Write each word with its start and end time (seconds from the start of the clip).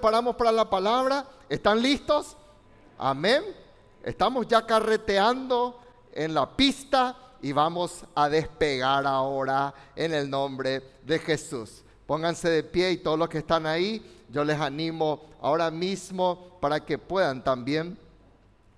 Paramos 0.00 0.36
para 0.36 0.52
la 0.52 0.68
palabra. 0.68 1.26
¿Están 1.48 1.80
listos? 1.82 2.36
Amén. 2.98 3.42
Estamos 4.02 4.46
ya 4.48 4.64
carreteando 4.64 5.78
en 6.12 6.34
la 6.34 6.56
pista 6.56 7.16
y 7.42 7.52
vamos 7.52 8.04
a 8.14 8.28
despegar 8.28 9.06
ahora 9.06 9.72
en 9.94 10.14
el 10.14 10.28
nombre 10.28 10.82
de 11.02 11.18
Jesús. 11.18 11.82
Pónganse 12.06 12.48
de 12.48 12.62
pie 12.62 12.92
y 12.92 12.96
todos 12.98 13.18
los 13.18 13.28
que 13.28 13.38
están 13.38 13.66
ahí, 13.66 14.24
yo 14.30 14.44
les 14.44 14.58
animo 14.58 15.26
ahora 15.40 15.70
mismo 15.70 16.58
para 16.60 16.80
que 16.80 16.98
puedan 16.98 17.44
también 17.44 17.98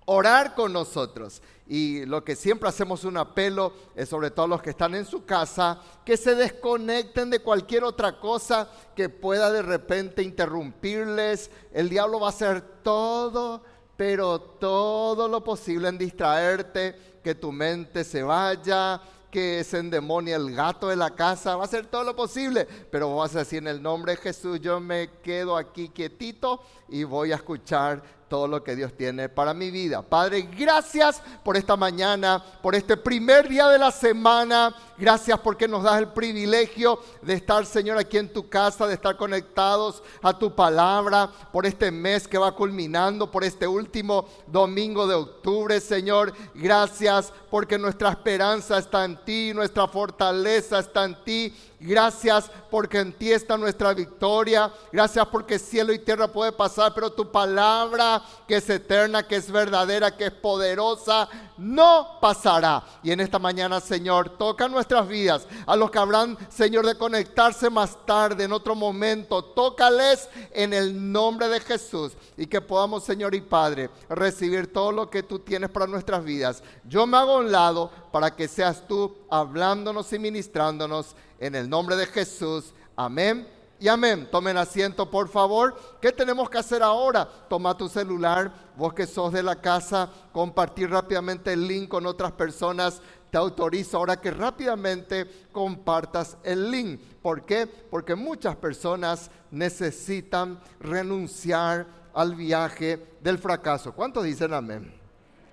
orar 0.05 0.55
con 0.55 0.73
nosotros. 0.73 1.41
Y 1.67 2.05
lo 2.05 2.23
que 2.23 2.35
siempre 2.35 2.69
hacemos 2.69 3.03
un 3.03 3.17
apelo 3.17 3.73
es 3.95 4.09
sobre 4.09 4.31
todo 4.31 4.47
los 4.47 4.61
que 4.61 4.71
están 4.71 4.95
en 4.95 5.05
su 5.05 5.25
casa, 5.25 5.79
que 6.05 6.17
se 6.17 6.35
desconecten 6.35 7.29
de 7.29 7.39
cualquier 7.39 7.83
otra 7.83 8.19
cosa 8.19 8.69
que 8.95 9.09
pueda 9.09 9.51
de 9.51 9.61
repente 9.61 10.23
interrumpirles. 10.23 11.49
El 11.71 11.89
diablo 11.89 12.19
va 12.19 12.27
a 12.27 12.31
hacer 12.31 12.61
todo, 12.83 13.63
pero 13.95 14.39
todo 14.41 15.27
lo 15.27 15.43
posible 15.43 15.87
en 15.87 15.97
distraerte, 15.97 17.13
que 17.23 17.35
tu 17.35 17.53
mente 17.53 18.03
se 18.03 18.21
vaya, 18.21 19.01
que 19.31 19.63
se 19.63 19.79
endemonia 19.79 20.35
el 20.35 20.53
gato 20.53 20.89
de 20.89 20.95
la 20.95 21.09
casa, 21.09 21.55
va 21.55 21.63
a 21.63 21.65
hacer 21.65 21.87
todo 21.87 22.03
lo 22.03 22.15
posible, 22.15 22.67
pero 22.91 23.15
vas 23.15 23.35
a 23.35 23.39
decir 23.39 23.57
en 23.59 23.67
el 23.67 23.81
nombre 23.81 24.11
de 24.11 24.21
Jesús, 24.21 24.59
yo 24.59 24.79
me 24.79 25.09
quedo 25.23 25.57
aquí 25.57 25.89
quietito 25.89 26.61
y 26.87 27.03
voy 27.03 27.31
a 27.31 27.37
escuchar 27.37 28.03
todo 28.33 28.47
lo 28.47 28.63
que 28.63 28.75
Dios 28.75 28.91
tiene 28.97 29.29
para 29.29 29.53
mi 29.53 29.69
vida. 29.69 30.01
Padre, 30.01 30.49
gracias 30.57 31.21
por 31.43 31.55
esta 31.55 31.77
mañana, 31.77 32.43
por 32.63 32.73
este 32.73 32.97
primer 32.97 33.47
día 33.47 33.67
de 33.67 33.77
la 33.77 33.91
semana. 33.91 34.75
Gracias 34.97 35.39
porque 35.39 35.67
nos 35.67 35.83
das 35.83 35.99
el 35.99 36.07
privilegio 36.07 36.99
de 37.21 37.35
estar, 37.35 37.63
Señor, 37.63 37.99
aquí 37.99 38.17
en 38.17 38.33
tu 38.33 38.49
casa, 38.49 38.87
de 38.87 38.95
estar 38.95 39.17
conectados 39.17 40.01
a 40.23 40.35
tu 40.35 40.55
palabra, 40.55 41.29
por 41.51 41.67
este 41.67 41.91
mes 41.91 42.27
que 42.27 42.39
va 42.39 42.55
culminando, 42.55 43.29
por 43.29 43.43
este 43.43 43.67
último 43.67 44.27
domingo 44.47 45.05
de 45.05 45.13
octubre, 45.13 45.79
Señor. 45.79 46.33
Gracias 46.55 47.31
porque 47.51 47.77
nuestra 47.77 48.09
esperanza 48.09 48.79
está 48.79 49.05
en 49.05 49.23
ti, 49.23 49.51
nuestra 49.53 49.87
fortaleza 49.87 50.79
está 50.79 51.03
en 51.05 51.23
ti. 51.23 51.53
Gracias 51.85 52.49
porque 52.71 52.99
en 52.99 53.11
ti 53.11 53.29
está 53.29 53.57
nuestra 53.57 53.93
victoria. 53.93 54.71
Gracias 54.89 55.27
porque 55.27 55.59
cielo 55.59 55.91
y 55.91 55.99
tierra 55.99 56.29
puede 56.29 56.53
pasar, 56.53 56.93
pero 56.95 57.11
tu 57.11 57.29
palabra 57.29 58.23
que 58.47 58.55
es 58.55 58.69
eterna, 58.69 59.27
que 59.27 59.35
es 59.35 59.51
verdadera, 59.51 60.15
que 60.15 60.27
es 60.27 60.31
poderosa, 60.31 61.27
no 61.57 62.19
pasará. 62.21 62.83
Y 63.03 63.11
en 63.11 63.19
esta 63.19 63.37
mañana, 63.37 63.81
Señor, 63.81 64.29
toca 64.37 64.69
nuestras 64.69 65.05
vidas. 65.09 65.45
A 65.65 65.75
los 65.75 65.91
que 65.91 65.99
habrán, 65.99 66.37
Señor, 66.49 66.85
de 66.85 66.97
conectarse 66.97 67.69
más 67.69 67.97
tarde, 68.05 68.45
en 68.45 68.53
otro 68.53 68.75
momento, 68.75 69.43
tócales 69.43 70.29
en 70.51 70.71
el 70.71 71.11
nombre 71.11 71.49
de 71.49 71.59
Jesús. 71.59 72.13
Y 72.37 72.47
que 72.47 72.61
podamos, 72.61 73.03
Señor 73.03 73.35
y 73.35 73.41
Padre, 73.41 73.89
recibir 74.07 74.71
todo 74.71 74.93
lo 74.93 75.09
que 75.09 75.21
tú 75.21 75.39
tienes 75.39 75.69
para 75.69 75.87
nuestras 75.87 76.23
vidas. 76.23 76.63
Yo 76.85 77.05
me 77.05 77.17
hago 77.17 77.33
a 77.33 77.39
un 77.39 77.51
lado 77.51 77.91
para 78.13 78.33
que 78.33 78.47
seas 78.47 78.87
tú 78.87 79.17
hablándonos 79.29 80.13
y 80.13 80.19
ministrándonos 80.19 81.13
en 81.43 81.55
el 81.55 81.69
nombre 81.69 81.97
de 81.97 82.05
Jesús. 82.05 82.73
Amén 82.95 83.45
y 83.77 83.89
amén. 83.89 84.29
Tomen 84.31 84.55
asiento, 84.55 85.11
por 85.11 85.27
favor. 85.27 85.75
¿Qué 86.01 86.13
tenemos 86.13 86.49
que 86.49 86.57
hacer 86.57 86.81
ahora? 86.81 87.27
Toma 87.49 87.75
tu 87.75 87.89
celular, 87.89 88.71
vos 88.77 88.93
que 88.93 89.05
sos 89.05 89.33
de 89.33 89.43
la 89.43 89.59
casa, 89.59 90.09
compartir 90.31 90.89
rápidamente 90.89 91.51
el 91.51 91.67
link 91.67 91.89
con 91.89 92.05
otras 92.05 92.31
personas. 92.31 93.01
Te 93.29 93.37
autorizo 93.37 93.97
ahora 93.97 94.21
que 94.21 94.31
rápidamente 94.31 95.47
compartas 95.51 96.37
el 96.43 96.71
link. 96.71 97.01
¿Por 97.21 97.45
qué? 97.45 97.67
Porque 97.67 98.15
muchas 98.15 98.55
personas 98.55 99.29
necesitan 99.51 100.61
renunciar 100.79 101.87
al 102.13 102.35
viaje 102.35 103.17
del 103.19 103.37
fracaso. 103.37 103.91
¿Cuántos 103.91 104.23
dicen 104.23 104.53
amén? 104.53 105.02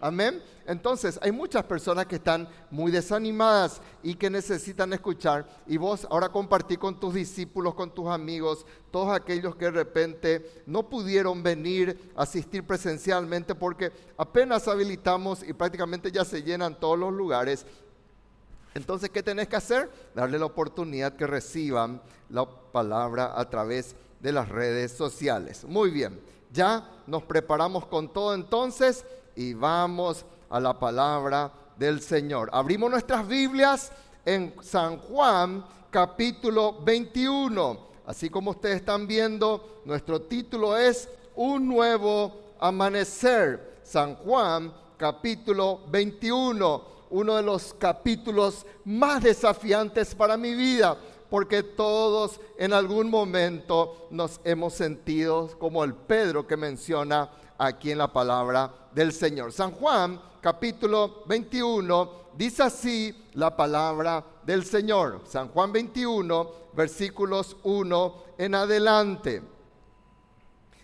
Amén. 0.01 0.43
Entonces, 0.67 1.19
hay 1.21 1.31
muchas 1.31 1.65
personas 1.65 2.07
que 2.07 2.17
están 2.17 2.49
muy 2.71 2.91
desanimadas 2.91 3.83
y 4.03 4.15
que 4.15 4.31
necesitan 4.31 4.93
escuchar. 4.93 5.47
Y 5.67 5.77
vos 5.77 6.07
ahora 6.11 6.31
compartí 6.31 6.77
con 6.79 6.99
tus 6.99 7.15
discípulos, 7.15 7.75
con 7.75 7.93
tus 7.93 8.09
amigos, 8.09 8.65
todos 8.91 9.15
aquellos 9.15 9.57
que 9.57 9.67
de 9.67 9.71
repente 9.73 10.63
no 10.67 10.89
pudieron 10.89 11.43
venir 11.43 12.13
a 12.17 12.23
asistir 12.23 12.67
presencialmente 12.67 13.55
porque 13.55 13.93
apenas 14.17 14.67
habilitamos 14.69 15.43
y 15.43 15.53
prácticamente 15.53 16.11
ya 16.11 16.25
se 16.25 16.43
llenan 16.43 16.81
todos 16.81 16.99
los 16.99 17.13
lugares. 17.13 17.67
Entonces, 18.75 19.11
¿qué 19.11 19.23
tenés 19.23 19.49
que 19.49 19.57
hacer? 19.57 19.91
Darle 20.15 20.39
la 20.39 20.47
oportunidad 20.47 21.15
que 21.15 21.27
reciban 21.27 22.01
la 22.31 22.47
palabra 22.47 23.39
a 23.39 23.51
través 23.51 23.97
de 24.21 24.33
las 24.33 24.49
redes 24.49 24.93
sociales. 24.93 25.65
Muy 25.65 25.91
bien, 25.91 26.21
ya 26.53 26.89
nos 27.07 27.23
preparamos 27.25 27.87
con 27.87 28.13
todo 28.13 28.35
entonces 28.35 29.05
y 29.37 29.55
vamos 29.55 30.25
a 30.49 30.61
la 30.61 30.79
palabra 30.79 31.53
del 31.77 32.01
Señor. 32.01 32.51
Abrimos 32.53 32.91
nuestras 32.91 33.27
Biblias 33.27 33.93
en 34.25 34.55
San 34.63 34.99
Juan 34.99 35.65
capítulo 35.91 36.81
21. 36.83 37.91
Así 38.07 38.29
como 38.29 38.51
ustedes 38.51 38.77
están 38.77 39.07
viendo, 39.07 39.83
nuestro 39.85 40.21
título 40.23 40.77
es 40.77 41.09
Un 41.37 41.69
nuevo 41.69 42.33
amanecer. 42.61 43.81
San 43.83 44.15
Juan 44.17 44.73
capítulo 44.97 45.81
21, 45.89 46.85
uno 47.11 47.37
de 47.37 47.43
los 47.43 47.75
capítulos 47.75 48.67
más 48.85 49.23
desafiantes 49.23 50.15
para 50.15 50.37
mi 50.37 50.55
vida, 50.55 50.97
porque 51.31 51.63
todos 51.63 52.39
en 52.59 52.73
algún 52.73 53.11
momento 53.11 54.07
nos 54.11 54.41
hemos 54.45 54.75
sentido 54.75 55.49
como 55.59 55.83
el 55.83 55.95
Pedro 55.95 56.47
que 56.47 56.57
menciona 56.57 57.31
aquí 57.57 57.91
en 57.91 57.99
la 57.99 58.13
palabra 58.13 58.71
del 58.95 59.13
Señor. 59.13 59.53
San 59.53 59.73
Juan 59.73 60.21
capítulo 60.41 61.23
21 61.27 62.21
dice 62.37 62.63
así 62.63 63.15
la 63.35 63.57
palabra 63.57 64.25
del 64.45 64.65
Señor. 64.65 65.23
San 65.27 65.49
Juan 65.49 65.73
21 65.73 66.51
versículos 66.73 67.57
1 67.63 68.15
en 68.39 68.55
adelante. 68.55 69.43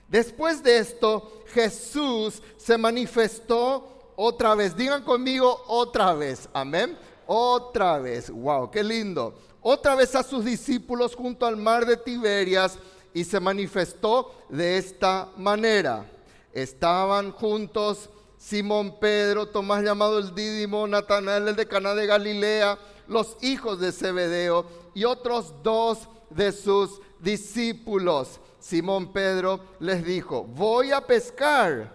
Después 0.09 0.63
de 0.63 0.79
esto, 0.79 1.43
Jesús 1.49 2.43
se 2.57 2.79
manifestó 2.79 4.13
otra 4.15 4.55
vez. 4.55 4.77
Digan 4.77 5.03
conmigo 5.03 5.65
otra 5.67 6.15
vez. 6.15 6.49
Amén. 6.53 6.97
Otra 7.27 7.99
vez. 7.99 8.31
Wow, 8.31 8.71
qué 8.71 8.85
lindo. 8.85 9.35
Otra 9.61 9.97
vez 9.97 10.15
a 10.15 10.23
sus 10.23 10.45
discípulos 10.45 11.17
junto 11.17 11.45
al 11.45 11.57
mar 11.57 11.85
de 11.85 11.97
Tiberias 11.97 12.79
y 13.13 13.25
se 13.25 13.41
manifestó 13.41 14.33
de 14.49 14.79
esta 14.79 15.29
manera. 15.37 16.09
Estaban 16.57 17.33
juntos 17.33 18.09
Simón 18.39 18.99
Pedro, 18.99 19.45
Tomás 19.45 19.85
llamado 19.85 20.19
el 20.19 20.35
Dídimo, 20.35 20.87
Natanael 20.87 21.49
el 21.49 21.55
de 21.55 21.69
Caná 21.69 21.95
de 21.95 22.07
Galilea, 22.07 22.79
los 23.09 23.37
hijos 23.43 23.79
de 23.79 23.93
Zebedeo 23.93 24.65
y 24.95 25.05
otros 25.05 25.53
dos 25.63 26.09
de 26.31 26.53
sus 26.53 27.03
discípulos. 27.21 28.41
Simón 28.59 29.13
Pedro 29.13 29.61
les 29.81 30.03
dijo, 30.03 30.45
voy 30.45 30.93
a 30.93 31.03
pescar. 31.03 31.93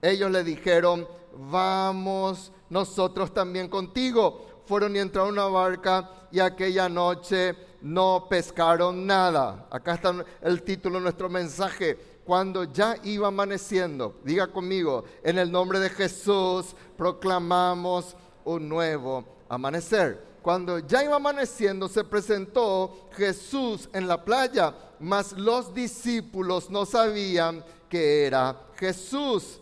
Ellos 0.00 0.30
le 0.30 0.44
dijeron, 0.44 1.08
vamos 1.36 2.52
nosotros 2.70 3.34
también 3.34 3.66
contigo. 3.66 4.46
Fueron 4.66 4.94
y 4.94 5.00
entraron 5.00 5.36
a 5.40 5.46
una 5.46 5.52
barca 5.52 6.08
y 6.30 6.38
aquella 6.38 6.88
noche 6.88 7.56
no 7.82 8.28
pescaron 8.30 9.08
nada. 9.08 9.66
Acá 9.72 9.94
está 9.94 10.24
el 10.40 10.62
título 10.62 10.98
de 10.98 11.02
nuestro 11.02 11.28
mensaje 11.28 12.13
cuando 12.24 12.64
ya 12.64 12.96
iba 13.02 13.28
amaneciendo, 13.28 14.16
diga 14.24 14.46
conmigo, 14.46 15.04
en 15.22 15.38
el 15.38 15.52
nombre 15.52 15.78
de 15.78 15.90
Jesús 15.90 16.74
proclamamos 16.96 18.16
un 18.44 18.68
nuevo 18.68 19.24
amanecer. 19.48 20.34
Cuando 20.42 20.78
ya 20.78 21.02
iba 21.02 21.16
amaneciendo 21.16 21.88
se 21.88 22.04
presentó 22.04 23.08
Jesús 23.12 23.88
en 23.92 24.08
la 24.08 24.24
playa, 24.24 24.74
mas 25.00 25.32
los 25.32 25.74
discípulos 25.74 26.70
no 26.70 26.86
sabían 26.86 27.64
que 27.88 28.26
era 28.26 28.68
Jesús. 28.76 29.60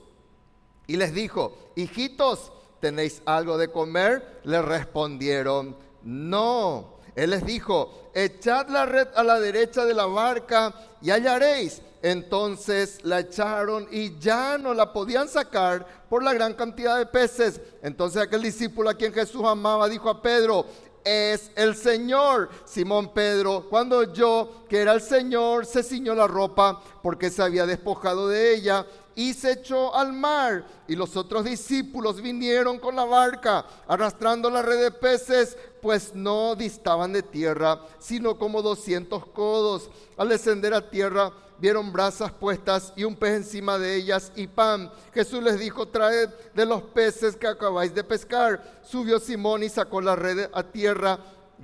Y 0.87 0.97
les 0.97 1.15
dijo, 1.15 1.57
hijitos, 1.77 2.53
¿tenéis 2.81 3.23
algo 3.25 3.59
de 3.59 3.69
comer? 3.69 4.41
Le 4.45 4.61
respondieron, 4.61 5.77
no. 6.03 6.99
Él 7.15 7.31
les 7.31 7.45
dijo, 7.45 8.11
echad 8.15 8.69
la 8.69 8.87
red 8.87 9.09
a 9.15 9.23
la 9.23 9.39
derecha 9.39 9.85
de 9.85 9.95
la 9.95 10.07
barca 10.07 10.75
y 11.01 11.11
hallaréis. 11.11 11.83
Entonces 12.03 12.99
la 13.05 13.21
echaron 13.21 13.87
y 13.91 14.19
ya 14.19 14.59
no 14.59 14.75
la 14.75 14.93
podían 14.93 15.29
sacar 15.29 15.87
por 16.09 16.25
la 16.25 16.35
gran 16.35 16.55
cantidad 16.55 16.99
de 16.99 17.07
peces. 17.07 17.61
Entonces 17.83 18.21
aquel 18.21 18.43
discípulo 18.43 18.91
a 18.91 18.95
quien 18.95 19.13
Jesús 19.13 19.43
amaba 19.45 19.89
dijo 19.89 20.11
a 20.11 20.21
Pedro, 20.21 20.67
es 21.05 21.51
el 21.55 21.77
Señor. 21.77 22.49
Simón 22.65 23.13
Pedro, 23.13 23.67
cuando 23.69 24.13
yo, 24.13 24.65
que 24.69 24.81
era 24.81 24.93
el 24.93 25.01
Señor, 25.01 25.67
se 25.67 25.83
ciñó 25.83 26.15
la 26.15 26.27
ropa 26.27 26.83
porque 27.03 27.31
se 27.31 27.43
había 27.43 27.67
despojado 27.67 28.29
de 28.29 28.55
ella 28.55 28.87
y 29.15 29.35
se 29.35 29.53
echó 29.53 29.95
al 29.95 30.13
mar. 30.13 30.65
Y 30.89 30.97
los 30.97 31.17
otros 31.17 31.45
discípulos 31.45 32.21
vinieron 32.21 32.79
con 32.79 32.97
la 32.97 33.05
barca, 33.05 33.65
arrastrando 33.87 34.51
la 34.51 34.63
red 34.63 34.81
de 34.81 34.91
peces, 34.91 35.57
pues 35.81 36.15
no 36.15 36.55
distaban 36.55 37.13
de 37.13 37.23
tierra, 37.23 37.81
sino 37.99 38.39
como 38.39 38.63
doscientos 38.63 39.27
codos. 39.27 39.91
Al 40.17 40.29
descender 40.29 40.75
a 40.75 40.91
tierra, 40.91 41.33
vieron 41.59 41.93
brasas 41.93 42.33
puestas 42.33 42.93
y 42.97 43.05
un 43.05 43.15
pez 43.15 43.37
encima 43.37 43.79
de 43.79 43.95
ellas 43.95 44.33
y 44.35 44.49
pan. 44.49 44.91
Jesús 45.15 45.43
les 45.43 45.59
dijo, 45.59 45.87
traed 45.87 46.29
de 46.55 46.67
los 46.67 46.83
peces 46.83 47.37
que 47.37 47.47
acabáis 47.47 47.95
de 47.95 48.03
pescar. 48.03 48.81
Subió 48.83 49.21
Simón 49.21 49.63
y 49.63 49.69
sacó 49.69 50.01
la 50.01 50.17
red 50.17 50.51
a 50.53 50.63
tierra 50.65 51.19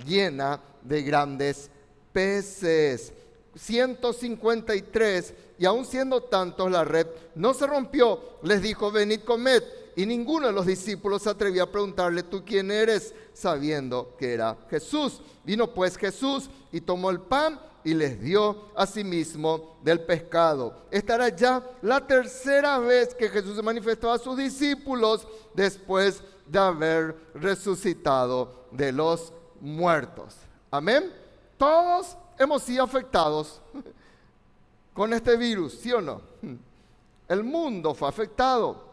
llena 0.05 0.61
de 0.81 1.03
grandes 1.03 1.69
peces. 2.13 3.13
153 3.59 5.33
y 5.57 5.65
aun 5.65 5.85
siendo 5.85 6.23
tantos 6.23 6.71
la 6.71 6.85
red 6.85 7.07
no 7.35 7.53
se 7.53 7.67
rompió. 7.67 8.37
Les 8.43 8.61
dijo, 8.61 8.91
venid, 8.91 9.21
comed. 9.21 9.61
Y 9.95 10.05
ninguno 10.05 10.47
de 10.47 10.53
los 10.53 10.65
discípulos 10.65 11.23
se 11.23 11.29
atrevió 11.29 11.63
a 11.63 11.71
preguntarle, 11.71 12.23
¿tú 12.23 12.43
quién 12.45 12.71
eres? 12.71 13.13
Sabiendo 13.33 14.15
que 14.17 14.33
era 14.33 14.55
Jesús. 14.69 15.21
Vino 15.43 15.73
pues 15.73 15.97
Jesús 15.97 16.49
y 16.71 16.79
tomó 16.79 17.09
el 17.09 17.19
pan 17.19 17.59
y 17.83 17.93
les 17.93 18.21
dio 18.21 18.69
a 18.75 18.85
sí 18.85 19.03
mismo 19.03 19.77
del 19.83 19.99
pescado. 20.01 20.85
Esta 20.89 21.15
era 21.15 21.29
ya 21.29 21.61
la 21.81 22.05
tercera 22.07 22.79
vez 22.79 23.13
que 23.13 23.27
Jesús 23.27 23.57
se 23.57 23.61
manifestó 23.61 24.09
a 24.11 24.19
sus 24.19 24.37
discípulos 24.37 25.27
después 25.53 26.23
de 26.47 26.59
haber 26.59 27.17
resucitado 27.33 28.67
de 28.71 28.93
los 28.93 29.33
muertos. 29.59 30.35
Amén. 30.71 31.11
Todos 31.57 32.15
hemos 32.39 32.63
sido 32.63 32.83
afectados 32.83 33.61
con 34.93 35.13
este 35.13 35.37
virus, 35.37 35.73
¿sí 35.73 35.91
o 35.91 36.01
no? 36.01 36.21
El 37.27 37.43
mundo 37.43 37.93
fue 37.93 38.09
afectado. 38.09 38.89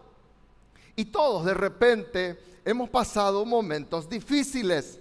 Y 0.94 1.06
todos 1.06 1.46
de 1.46 1.54
repente 1.54 2.38
hemos 2.64 2.90
pasado 2.90 3.44
momentos 3.46 4.08
difíciles. 4.08 4.98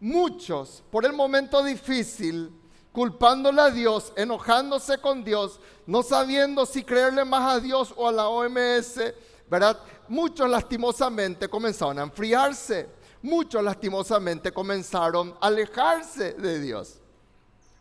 Muchos 0.00 0.82
por 0.90 1.06
el 1.06 1.14
momento 1.14 1.62
difícil, 1.62 2.52
culpándole 2.92 3.62
a 3.62 3.70
Dios, 3.70 4.12
enojándose 4.16 4.98
con 4.98 5.24
Dios, 5.24 5.58
no 5.86 6.02
sabiendo 6.02 6.66
si 6.66 6.82
creerle 6.84 7.24
más 7.24 7.56
a 7.56 7.60
Dios 7.60 7.94
o 7.96 8.08
a 8.08 8.12
la 8.12 8.28
OMS, 8.28 9.00
¿verdad? 9.48 9.78
Muchos 10.08 10.48
lastimosamente 10.50 11.48
comenzaron 11.48 11.98
a 11.98 12.02
enfriarse. 12.02 12.88
Muchos 13.22 13.62
lastimosamente 13.62 14.52
comenzaron 14.52 15.34
a 15.40 15.46
alejarse 15.46 16.34
de 16.34 16.60
Dios. 16.60 17.00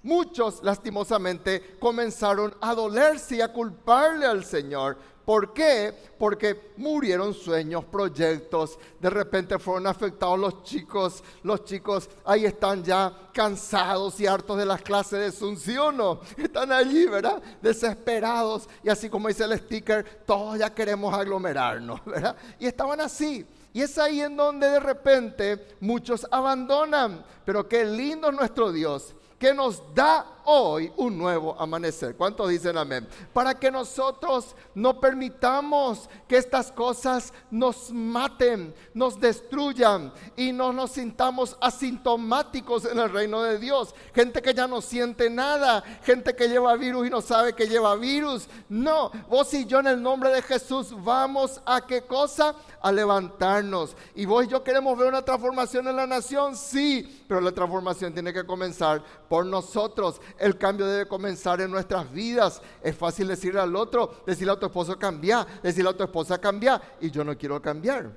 Muchos 0.06 0.62
lastimosamente 0.62 1.78
comenzaron 1.80 2.54
a 2.62 2.75
dolerse 2.75 3.38
y 3.38 3.42
a 3.42 3.52
culparle 3.52 4.28
al 4.28 4.46
Señor. 4.46 4.98
¿Por 5.25 5.52
qué? 5.52 5.96
Porque 6.19 6.74
murieron 6.78 7.34
sueños, 7.34 7.86
proyectos, 7.86 8.78
de 9.00 9.10
repente 9.10 9.57
fueron 9.57 9.88
afectados 9.88 10.38
los 10.38 10.62
chicos, 10.62 11.24
los 11.42 11.66
chicos 11.66 12.07
ahí 12.24 12.46
están 12.46 12.84
ya 12.84 13.12
cansados 13.34 14.19
y 14.19 14.28
hartos 14.28 14.60
de 14.60 14.68
las 14.68 14.84
clases 14.84 15.18
de 15.18 15.25
Asunción, 15.25 15.98
¿no? 15.98 16.19
Están 16.38 16.72
allí, 16.72 17.08
¿verdad? 17.08 17.42
Desesperados 17.60 18.69
y 18.84 18.90
así 18.90 19.10
como 19.10 19.28
dice 19.28 19.46
el 19.46 19.58
sticker, 19.58 20.24
todos 20.28 20.60
ya 20.60 20.72
queremos 20.72 21.12
aglomerarnos, 21.16 22.00
¿verdad? 22.06 22.36
Y 22.60 22.68
estaban 22.68 23.01
así. 23.01 23.44
Y 23.74 23.81
es 23.81 23.98
ahí 23.98 24.22
en 24.22 24.38
donde 24.38 24.69
de 24.69 24.80
repente 24.80 25.68
muchos 25.80 26.28
abandonan. 26.30 27.25
Pero 27.44 27.68
qué 27.68 27.84
lindo 27.84 28.30
es 28.30 28.36
nuestro 28.36 28.72
Dios 28.72 29.16
que 29.40 29.54
nos 29.54 29.82
da 29.94 30.35
hoy 30.46 30.92
un 30.98 31.18
nuevo 31.18 31.56
amanecer. 31.60 32.16
¿Cuántos 32.16 32.50
dicen 32.50 32.78
amén? 32.78 33.08
Para 33.34 33.54
que 33.60 33.72
nosotros 33.72 34.56
no 34.74 35.00
permitamos 35.00 36.10
que 36.28 36.38
estas 36.38 36.72
cosas 36.72 37.34
nos 37.52 37.92
maten, 37.92 38.74
nos 38.94 39.20
destruyan 39.20 40.14
y 40.36 40.52
no 40.52 40.74
nos 40.74 40.92
sintamos 40.92 41.58
asintomáticos 41.60 42.86
en 42.86 43.00
el 43.00 43.12
reino 43.12 43.42
de 43.44 43.60
Dios. 43.60 43.94
Gente 44.14 44.42
que 44.42 44.54
ya 44.54 44.68
no 44.68 44.82
siente 44.82 45.30
nada, 45.30 45.84
gente 46.04 46.36
que 46.36 46.48
lleva 46.48 46.76
virus 46.76 47.08
y 47.08 47.10
no 47.10 47.22
sabe 47.22 47.54
que 47.54 47.68
lleva 47.68 47.96
virus. 47.96 48.48
No, 48.70 49.12
vos 49.30 49.54
y 49.54 49.66
yo 49.66 49.80
en 49.80 49.88
el 49.88 50.02
nombre 50.02 50.30
de 50.32 50.42
Jesús 50.42 50.94
vamos 51.04 51.62
a 51.66 51.86
qué 51.86 52.02
cosa? 52.02 52.56
A 52.82 52.92
levantarnos. 52.92 53.96
Y 54.16 54.26
vos 54.26 54.46
y 54.46 54.48
yo 54.48 54.64
queremos 54.64 54.98
ver 54.98 55.08
una 55.08 55.24
transformación 55.24 55.88
en 55.88 55.96
la 55.96 56.08
nación, 56.08 56.56
sí, 56.56 57.26
pero 57.28 57.42
la 57.42 57.52
transformación 57.52 58.14
tiene 58.14 58.34
que 58.34 58.46
comenzar 58.46 59.04
por 59.28 59.46
nosotros. 59.46 60.22
El 60.38 60.58
cambio 60.58 60.86
debe 60.88 61.08
comenzar 61.08 61.62
en 61.62 61.72
nuestras 61.72 62.12
vidas. 62.12 62.62
Es 62.82 62.96
fácil 62.96 63.28
decirle 63.28 63.60
al 63.60 63.76
otro, 63.76 64.24
decirle 64.26 64.54
a 64.54 64.60
tu 64.60 64.66
esposo 64.66 64.98
cambia, 64.98 65.46
decirle 65.64 65.90
a 65.90 65.98
tu 65.98 66.04
esposa 66.04 66.40
cambia, 66.40 66.82
y 67.02 67.10
yo 67.12 67.24
no 67.24 67.38
quiero 67.38 67.62
cambiar. 67.62 68.12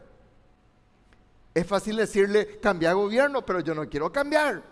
Es 1.54 1.66
fácil 1.66 1.96
decirle 1.96 2.58
cambia 2.60 2.92
gobierno, 2.92 3.44
pero 3.44 3.60
yo 3.60 3.74
no 3.74 3.88
quiero 3.88 4.12
cambiar. 4.12 4.62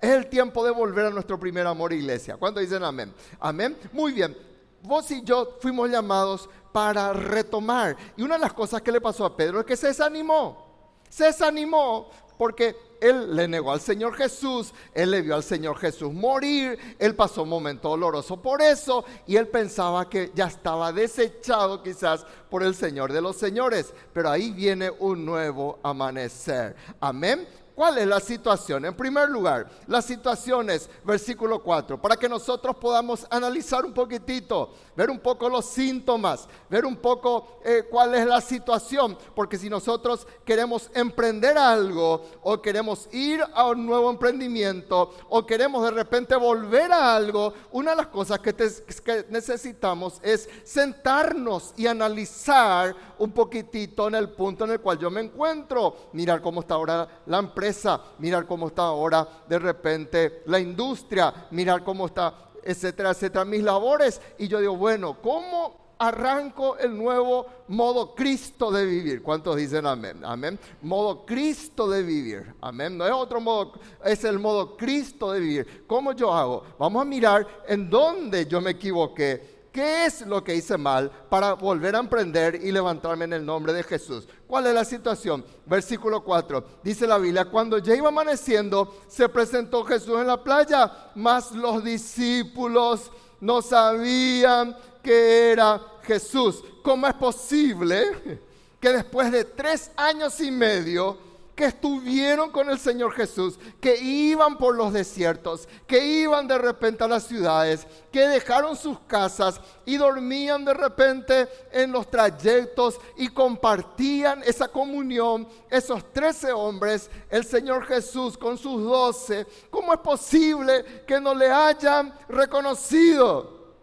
Es 0.00 0.10
el 0.10 0.26
tiempo 0.26 0.64
de 0.64 0.72
volver 0.72 1.06
a 1.06 1.10
nuestro 1.10 1.38
primer 1.38 1.64
amor, 1.64 1.92
iglesia. 1.92 2.36
¿Cuándo 2.36 2.60
dicen 2.60 2.82
amén? 2.82 3.14
Amén. 3.38 3.78
Muy 3.92 4.12
bien. 4.12 4.36
Vos 4.82 5.08
y 5.12 5.22
yo 5.22 5.58
fuimos 5.60 5.88
llamados 5.88 6.50
para 6.72 7.12
retomar. 7.12 7.96
Y 8.16 8.22
una 8.22 8.34
de 8.34 8.40
las 8.40 8.52
cosas 8.52 8.82
que 8.82 8.90
le 8.90 9.00
pasó 9.00 9.24
a 9.24 9.36
Pedro 9.36 9.60
es 9.60 9.66
que 9.66 9.76
se 9.76 9.88
desanimó. 9.88 10.72
Se 11.08 11.26
desanimó 11.26 12.10
porque 12.36 12.76
él 13.00 13.34
le 13.34 13.48
negó 13.48 13.72
al 13.72 13.80
Señor 13.80 14.14
Jesús, 14.14 14.72
él 14.94 15.10
le 15.10 15.22
vio 15.22 15.34
al 15.34 15.42
Señor 15.42 15.76
Jesús 15.78 16.12
morir, 16.12 16.78
él 16.98 17.16
pasó 17.16 17.42
un 17.42 17.48
momento 17.48 17.88
doloroso 17.88 18.40
por 18.40 18.62
eso 18.62 19.04
y 19.26 19.36
él 19.36 19.48
pensaba 19.48 20.08
que 20.08 20.30
ya 20.34 20.46
estaba 20.46 20.92
desechado 20.92 21.82
quizás 21.82 22.24
por 22.48 22.62
el 22.62 22.74
Señor 22.74 23.12
de 23.12 23.20
los 23.20 23.36
señores, 23.36 23.92
pero 24.12 24.30
ahí 24.30 24.52
viene 24.52 24.90
un 24.90 25.24
nuevo 25.24 25.78
amanecer. 25.82 26.76
Amén. 27.00 27.46
¿Cuál 27.74 27.98
es 27.98 28.06
la 28.06 28.20
situación? 28.20 28.84
En 28.84 28.94
primer 28.94 29.30
lugar, 29.30 29.68
la 29.86 30.02
situación 30.02 30.68
es, 30.68 30.90
versículo 31.04 31.62
4, 31.62 32.00
para 32.00 32.16
que 32.16 32.28
nosotros 32.28 32.76
podamos 32.76 33.26
analizar 33.30 33.84
un 33.84 33.94
poquitito, 33.94 34.74
ver 34.96 35.10
un 35.10 35.18
poco 35.18 35.48
los 35.48 35.66
síntomas, 35.66 36.48
ver 36.68 36.84
un 36.84 36.96
poco 36.96 37.60
eh, 37.64 37.84
cuál 37.90 38.14
es 38.14 38.26
la 38.26 38.40
situación, 38.40 39.16
porque 39.34 39.58
si 39.58 39.68
nosotros 39.68 40.26
queremos 40.44 40.90
emprender 40.94 41.56
algo 41.56 42.24
o 42.42 42.60
queremos 42.60 43.08
ir 43.12 43.42
a 43.54 43.66
un 43.68 43.86
nuevo 43.86 44.10
emprendimiento 44.10 45.14
o 45.28 45.46
queremos 45.46 45.84
de 45.84 45.90
repente 45.90 46.36
volver 46.36 46.92
a 46.92 47.16
algo, 47.16 47.52
una 47.72 47.92
de 47.92 47.96
las 47.98 48.06
cosas 48.08 48.38
que, 48.40 48.54
que 48.54 49.26
necesitamos 49.30 50.20
es 50.22 50.48
sentarnos 50.64 51.74
y 51.76 51.86
analizar 51.86 52.94
un 53.18 53.32
poquitito 53.32 54.08
en 54.08 54.14
el 54.14 54.30
punto 54.30 54.64
en 54.64 54.72
el 54.72 54.80
cual 54.80 54.98
yo 54.98 55.10
me 55.10 55.20
encuentro, 55.20 56.10
mirar 56.12 56.40
cómo 56.42 56.60
está 56.60 56.74
ahora 56.74 57.22
la 57.26 57.38
empresa 57.38 57.72
mirar 58.18 58.46
cómo 58.46 58.68
está 58.68 58.82
ahora 58.82 59.26
de 59.48 59.58
repente 59.58 60.42
la 60.46 60.58
industria, 60.58 61.46
mirar 61.50 61.82
cómo 61.82 62.06
está, 62.06 62.34
etcétera, 62.62 63.10
etcétera, 63.10 63.44
mis 63.44 63.62
labores. 63.62 64.20
Y 64.38 64.48
yo 64.48 64.60
digo, 64.60 64.76
bueno, 64.76 65.18
¿cómo 65.22 65.82
arranco 66.02 66.76
el 66.78 66.98
nuevo 66.98 67.46
modo 67.68 68.12
Cristo 68.14 68.72
de 68.72 68.84
vivir. 68.84 69.22
¿Cuántos 69.22 69.56
dicen 69.56 69.86
amén? 69.86 70.20
Amén. 70.24 70.58
Modo 70.82 71.24
Cristo 71.24 71.88
de 71.88 72.02
vivir. 72.02 72.54
Amén. 72.60 72.98
No 72.98 73.06
es 73.06 73.12
otro 73.12 73.40
modo, 73.40 73.74
es 74.04 74.24
el 74.24 74.40
modo 74.40 74.76
Cristo 74.76 75.30
de 75.30 75.38
vivir. 75.38 75.84
¿Cómo 75.86 76.12
yo 76.12 76.34
hago? 76.34 76.64
Vamos 76.76 77.02
a 77.02 77.04
mirar 77.04 77.46
en 77.68 77.88
dónde 77.88 78.46
yo 78.46 78.60
me 78.60 78.72
equivoqué 78.72 79.51
¿Qué 79.72 80.04
es 80.04 80.20
lo 80.26 80.44
que 80.44 80.54
hice 80.54 80.76
mal 80.76 81.10
para 81.30 81.54
volver 81.54 81.96
a 81.96 82.00
emprender 82.00 82.56
y 82.62 82.70
levantarme 82.70 83.24
en 83.24 83.32
el 83.32 83.46
nombre 83.46 83.72
de 83.72 83.82
Jesús? 83.82 84.28
¿Cuál 84.46 84.66
es 84.66 84.74
la 84.74 84.84
situación? 84.84 85.42
Versículo 85.64 86.22
4. 86.22 86.64
Dice 86.82 87.06
la 87.06 87.16
Biblia, 87.16 87.46
cuando 87.46 87.78
ya 87.78 87.96
iba 87.96 88.08
amaneciendo, 88.08 89.02
se 89.08 89.30
presentó 89.30 89.82
Jesús 89.84 90.20
en 90.20 90.26
la 90.26 90.44
playa, 90.44 91.10
mas 91.14 91.52
los 91.52 91.82
discípulos 91.82 93.10
no 93.40 93.62
sabían 93.62 94.76
que 95.02 95.52
era 95.52 95.80
Jesús. 96.02 96.62
¿Cómo 96.82 97.06
es 97.06 97.14
posible 97.14 98.40
que 98.78 98.90
después 98.90 99.32
de 99.32 99.44
tres 99.44 99.90
años 99.96 100.38
y 100.40 100.50
medio 100.50 101.16
que 101.54 101.66
estuvieron 101.66 102.50
con 102.50 102.70
el 102.70 102.78
Señor 102.78 103.12
Jesús, 103.12 103.58
que 103.80 103.96
iban 103.96 104.56
por 104.56 104.74
los 104.74 104.92
desiertos, 104.92 105.68
que 105.86 106.04
iban 106.04 106.48
de 106.48 106.56
repente 106.56 107.04
a 107.04 107.08
las 107.08 107.24
ciudades, 107.24 107.86
que 108.10 108.26
dejaron 108.26 108.74
sus 108.74 108.98
casas 109.00 109.60
y 109.84 109.96
dormían 109.96 110.64
de 110.64 110.72
repente 110.72 111.48
en 111.70 111.92
los 111.92 112.10
trayectos 112.10 112.98
y 113.16 113.28
compartían 113.28 114.42
esa 114.44 114.68
comunión, 114.68 115.46
esos 115.70 116.12
trece 116.12 116.52
hombres, 116.52 117.10
el 117.28 117.44
Señor 117.44 117.84
Jesús 117.84 118.38
con 118.38 118.56
sus 118.56 118.82
doce. 118.82 119.46
¿Cómo 119.70 119.92
es 119.92 120.00
posible 120.00 121.04
que 121.06 121.20
no 121.20 121.34
le 121.34 121.50
hayan 121.50 122.14
reconocido? 122.28 123.74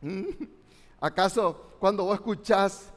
¿Mm? 0.00 0.24
¿Acaso 1.00 1.74
cuando 1.78 2.04
vos 2.04 2.14
escuchás 2.14 2.90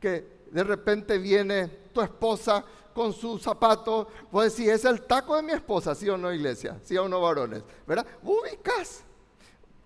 que 0.00 0.38
de 0.50 0.64
repente 0.64 1.18
viene 1.18 1.66
tu 1.92 2.00
esposa 2.00 2.64
con 2.94 3.12
su 3.12 3.38
zapato, 3.38 4.08
vos 4.30 4.44
decís, 4.44 4.72
es 4.72 4.84
el 4.84 5.02
taco 5.02 5.36
de 5.36 5.42
mi 5.42 5.52
esposa, 5.52 5.94
sí 5.94 6.08
o 6.08 6.16
no, 6.16 6.32
iglesia, 6.32 6.78
sí 6.82 6.96
o 6.96 7.08
no, 7.08 7.20
varones, 7.20 7.62
¿verdad? 7.86 8.06
Ubicas. 8.22 9.04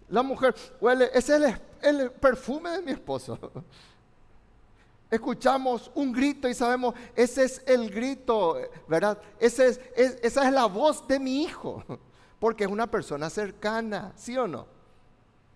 La 0.09 0.23
mujer 0.23 0.55
huele, 0.81 1.11
es 1.15 1.29
el, 1.31 2.11
perfume 2.13 2.71
de 2.71 2.83
mi 2.83 2.93
esposo. 2.93 3.39
Escuchamos 5.11 5.91
un 5.95 6.13
grito 6.13 6.49
y 6.49 6.55
sabemos, 6.55 6.95
ese 7.15 7.45
es 7.45 7.63
el 7.67 7.91
grito, 7.91 8.57
¿verdad? 8.89 9.19
Ese 9.39 9.69
es, 9.69 9.81
esa 9.97 10.47
es 10.47 10.53
la 10.53 10.67
voz 10.67 11.07
de 11.07 11.19
mi 11.19 11.43
hijo, 11.43 11.85
porque 12.39 12.65
es 12.65 12.71
una 12.71 12.91
persona 12.91 13.29
cercana, 13.29 14.13
¿sí 14.17 14.37
o 14.37 14.47
no? 14.47 14.67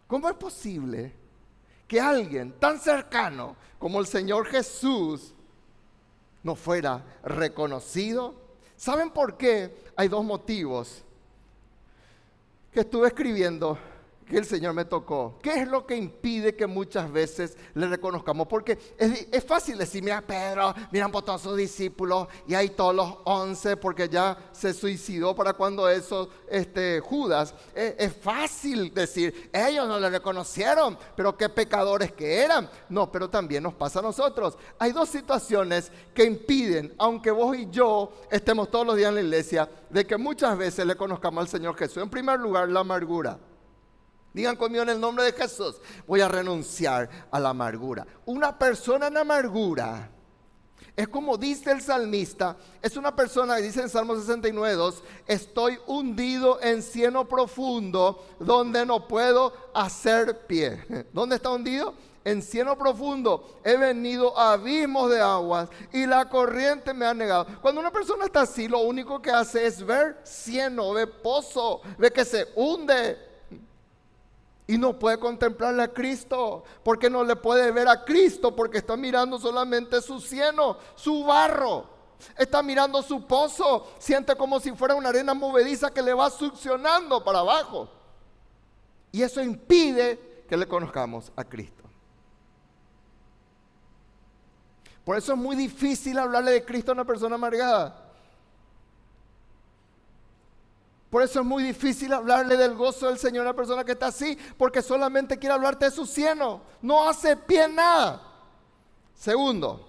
¿Cómo 0.06 0.28
es 0.28 0.36
posible 0.36 1.12
que 1.86 2.00
alguien 2.00 2.52
tan 2.58 2.78
cercano 2.80 3.56
como 3.78 4.00
el 4.00 4.06
Señor 4.06 4.46
Jesús 4.46 5.34
no 6.46 6.54
fuera 6.54 7.04
reconocido? 7.24 8.32
¿Saben 8.76 9.10
por 9.10 9.36
qué? 9.36 9.76
Hay 9.96 10.06
dos 10.06 10.24
motivos 10.24 11.02
que 12.72 12.80
estuve 12.80 13.08
escribiendo 13.08 13.76
que 14.26 14.38
el 14.38 14.44
Señor 14.44 14.74
me 14.74 14.84
tocó. 14.84 15.38
¿Qué 15.40 15.60
es 15.60 15.68
lo 15.68 15.86
que 15.86 15.96
impide 15.96 16.56
que 16.56 16.66
muchas 16.66 17.10
veces 17.10 17.56
le 17.74 17.86
reconozcamos? 17.86 18.48
Porque 18.48 18.76
es, 18.98 19.44
fácil 19.44 19.78
decir, 19.78 20.02
mira 20.02 20.20
Pedro, 20.20 20.74
miran 20.90 21.12
por 21.12 21.22
todos 21.22 21.42
sus 21.42 21.56
discípulos 21.56 22.26
y 22.46 22.54
hay 22.54 22.70
todos 22.70 22.94
los 22.94 23.14
once 23.24 23.76
porque 23.76 24.08
ya 24.08 24.36
se 24.50 24.74
suicidó 24.74 25.34
para 25.34 25.52
cuando 25.52 25.88
eso, 25.88 26.28
este, 26.50 27.00
Judas. 27.00 27.54
Es, 27.74 27.94
es 27.98 28.16
fácil 28.16 28.92
decir, 28.92 29.50
ellos 29.52 29.86
no 29.86 30.00
le 30.00 30.10
reconocieron, 30.10 30.98
pero 31.14 31.36
qué 31.36 31.48
pecadores 31.48 32.12
que 32.12 32.40
eran. 32.40 32.68
No, 32.88 33.10
pero 33.12 33.30
también 33.30 33.62
nos 33.62 33.74
pasa 33.74 34.00
a 34.00 34.02
nosotros. 34.02 34.58
Hay 34.78 34.90
dos 34.90 35.08
situaciones 35.08 35.92
que 36.12 36.24
impiden, 36.24 36.92
aunque 36.98 37.30
vos 37.30 37.56
y 37.56 37.68
yo 37.70 38.10
estemos 38.30 38.70
todos 38.70 38.86
los 38.86 38.96
días 38.96 39.10
en 39.10 39.14
la 39.14 39.20
iglesia, 39.20 39.70
de 39.88 40.04
que 40.04 40.16
muchas 40.16 40.58
veces 40.58 40.84
le 40.84 40.96
conozcamos 40.96 41.42
al 41.42 41.48
Señor 41.48 41.76
Jesús. 41.76 42.02
En 42.02 42.10
primer 42.10 42.40
lugar, 42.40 42.68
la 42.68 42.80
amargura. 42.80 43.38
Digan 44.36 44.56
conmigo 44.56 44.82
en 44.82 44.90
el 44.90 45.00
nombre 45.00 45.24
de 45.24 45.32
Jesús, 45.32 45.76
voy 46.06 46.20
a 46.20 46.28
renunciar 46.28 47.08
a 47.30 47.40
la 47.40 47.48
amargura. 47.48 48.06
Una 48.26 48.58
persona 48.58 49.06
en 49.06 49.16
amargura 49.16 50.10
es 50.94 51.08
como 51.08 51.38
dice 51.38 51.70
el 51.70 51.80
salmista, 51.80 52.54
es 52.82 52.98
una 52.98 53.16
persona 53.16 53.56
que 53.56 53.62
dice 53.62 53.80
en 53.80 53.88
Salmo 53.88 54.14
69, 54.14 54.92
estoy 55.26 55.78
hundido 55.86 56.60
en 56.60 56.82
cieno 56.82 57.26
profundo 57.26 58.26
donde 58.38 58.84
no 58.84 59.08
puedo 59.08 59.54
hacer 59.72 60.46
pie. 60.46 60.84
¿Dónde 61.14 61.36
está 61.36 61.48
hundido? 61.48 61.94
En 62.22 62.42
cieno 62.42 62.76
profundo 62.76 63.60
he 63.64 63.78
venido 63.78 64.38
a 64.38 64.52
abismos 64.52 65.08
de 65.08 65.18
aguas 65.18 65.70
y 65.94 66.04
la 66.04 66.28
corriente 66.28 66.92
me 66.92 67.06
ha 67.06 67.14
negado. 67.14 67.46
Cuando 67.62 67.80
una 67.80 67.90
persona 67.90 68.26
está 68.26 68.42
así, 68.42 68.68
lo 68.68 68.80
único 68.80 69.22
que 69.22 69.30
hace 69.30 69.66
es 69.66 69.82
ver 69.82 70.18
cieno, 70.24 70.92
ve 70.92 71.06
pozo, 71.06 71.80
ve 71.96 72.10
que 72.10 72.26
se 72.26 72.48
hunde 72.54 73.35
y 74.66 74.78
no 74.78 74.98
puede 74.98 75.18
contemplarle 75.18 75.82
a 75.82 75.92
Cristo, 75.92 76.64
porque 76.82 77.08
no 77.08 77.22
le 77.22 77.36
puede 77.36 77.70
ver 77.70 77.88
a 77.88 78.04
Cristo, 78.04 78.54
porque 78.54 78.78
está 78.78 78.96
mirando 78.96 79.38
solamente 79.38 80.00
su 80.00 80.20
cieno, 80.20 80.76
su 80.96 81.24
barro. 81.24 81.94
Está 82.36 82.62
mirando 82.62 83.02
su 83.02 83.26
pozo, 83.26 83.86
siente 83.98 84.34
como 84.36 84.58
si 84.58 84.72
fuera 84.72 84.94
una 84.94 85.10
arena 85.10 85.34
movediza 85.34 85.90
que 85.90 86.02
le 86.02 86.14
va 86.14 86.30
succionando 86.30 87.22
para 87.22 87.40
abajo. 87.40 87.90
Y 89.12 89.22
eso 89.22 89.42
impide 89.42 90.44
que 90.48 90.56
le 90.56 90.66
conozcamos 90.66 91.30
a 91.36 91.44
Cristo. 91.44 91.84
Por 95.04 95.16
eso 95.16 95.34
es 95.34 95.38
muy 95.38 95.54
difícil 95.54 96.18
hablarle 96.18 96.52
de 96.52 96.64
Cristo 96.64 96.90
a 96.90 96.94
una 96.94 97.04
persona 97.04 97.36
amargada. 97.36 98.05
Por 101.10 101.22
eso 101.22 101.40
es 101.40 101.46
muy 101.46 101.62
difícil 101.62 102.12
hablarle 102.12 102.56
del 102.56 102.74
gozo 102.74 103.06
del 103.06 103.18
Señor 103.18 103.46
a 103.46 103.50
una 103.50 103.56
persona 103.56 103.84
que 103.84 103.92
está 103.92 104.08
así, 104.08 104.36
porque 104.58 104.82
solamente 104.82 105.38
quiere 105.38 105.54
hablarte 105.54 105.86
de 105.86 105.90
su 105.90 106.04
cieno, 106.04 106.62
no 106.82 107.08
hace 107.08 107.36
pie 107.36 107.68
nada. 107.68 108.22
Segundo, 109.14 109.88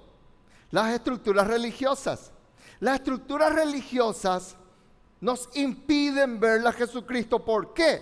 las 0.72 0.94
estructuras 0.94 1.48
religiosas. 1.48 2.32
Las 2.80 2.96
estructuras 2.96 3.54
religiosas 3.54 4.56
nos 5.20 5.50
impiden 5.56 6.40
ver 6.40 6.66
a 6.66 6.72
Jesucristo. 6.72 7.44
¿Por 7.44 7.74
qué? 7.74 8.02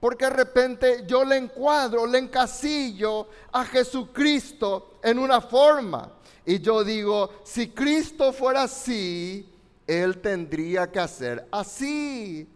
Porque 0.00 0.26
de 0.26 0.30
repente 0.30 1.04
yo 1.06 1.24
le 1.24 1.36
encuadro, 1.36 2.06
le 2.06 2.18
encasillo 2.18 3.26
a 3.52 3.64
Jesucristo 3.64 5.00
en 5.02 5.18
una 5.18 5.40
forma. 5.40 6.12
Y 6.46 6.60
yo 6.60 6.84
digo, 6.84 7.40
si 7.42 7.70
Cristo 7.70 8.32
fuera 8.32 8.62
así, 8.62 9.52
él 9.88 10.20
tendría 10.20 10.92
que 10.92 11.00
hacer 11.00 11.48
así. 11.50 12.46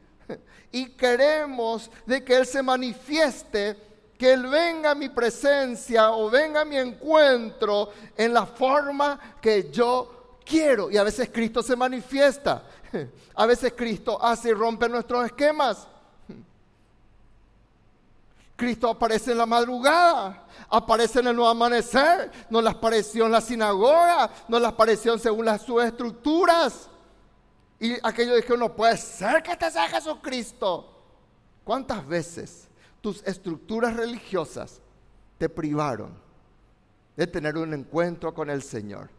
Y 0.71 0.91
queremos 0.91 1.91
de 2.07 2.23
que 2.23 2.37
Él 2.37 2.47
se 2.47 2.63
manifieste, 2.63 3.77
que 4.19 4.33
Él 4.33 4.47
venga 4.47 4.93
a 4.93 4.95
mi 4.95 5.09
presencia 5.09 6.13
o 6.13 6.31
venga 6.31 6.61
a 6.61 6.65
mi 6.65 6.77
encuentro 6.77 7.91
en 8.17 8.33
la 8.33 8.47
forma 8.47 9.19
que 9.41 9.71
yo 9.71 10.39
quiero. 10.45 10.91
Y 10.91 10.97
a 10.97 11.03
veces 11.03 11.31
Cristo 11.33 11.63
se 11.63 11.75
manifiesta. 11.75 12.65
A 13.35 13.47
veces 13.47 13.73
Cristo 13.75 14.23
hace 14.23 14.51
y 14.51 14.53
rompe 14.53 14.89
nuestros 14.89 15.25
esquemas. 15.25 15.89
Cristo 18.55 18.91
aparece 18.91 19.33
en 19.33 19.39
la 19.39 19.47
madrugada, 19.47 20.47
aparece 20.69 21.19
en 21.21 21.29
el 21.29 21.35
nuevo 21.35 21.51
amanecer, 21.51 22.31
no 22.49 22.63
las 22.63 22.77
apareció 22.77 23.27
en 23.27 23.33
la 23.33 23.41
sinagoga, 23.41 24.31
no 24.47 24.61
las 24.61 24.73
apareció 24.73 25.19
según 25.19 25.47
las 25.47 25.63
sus 25.63 25.83
estructuras. 25.83 26.89
Y 27.83 27.99
aquello 28.01 28.37
dije, 28.37 28.57
no 28.57 28.77
puede 28.77 28.97
ser 28.97 29.43
que 29.43 29.51
este 29.51 29.69
sea 29.69 29.89
Jesucristo. 29.89 30.89
¿Cuántas 31.65 32.07
veces 32.07 32.69
tus 33.01 33.25
estructuras 33.25 33.97
religiosas 33.97 34.81
te 35.37 35.49
privaron 35.49 36.17
de 37.17 37.27
tener 37.27 37.57
un 37.57 37.75
encuentro 37.75 38.33
con 38.33 38.51
el 38.51 38.63
Señor? 38.63 39.11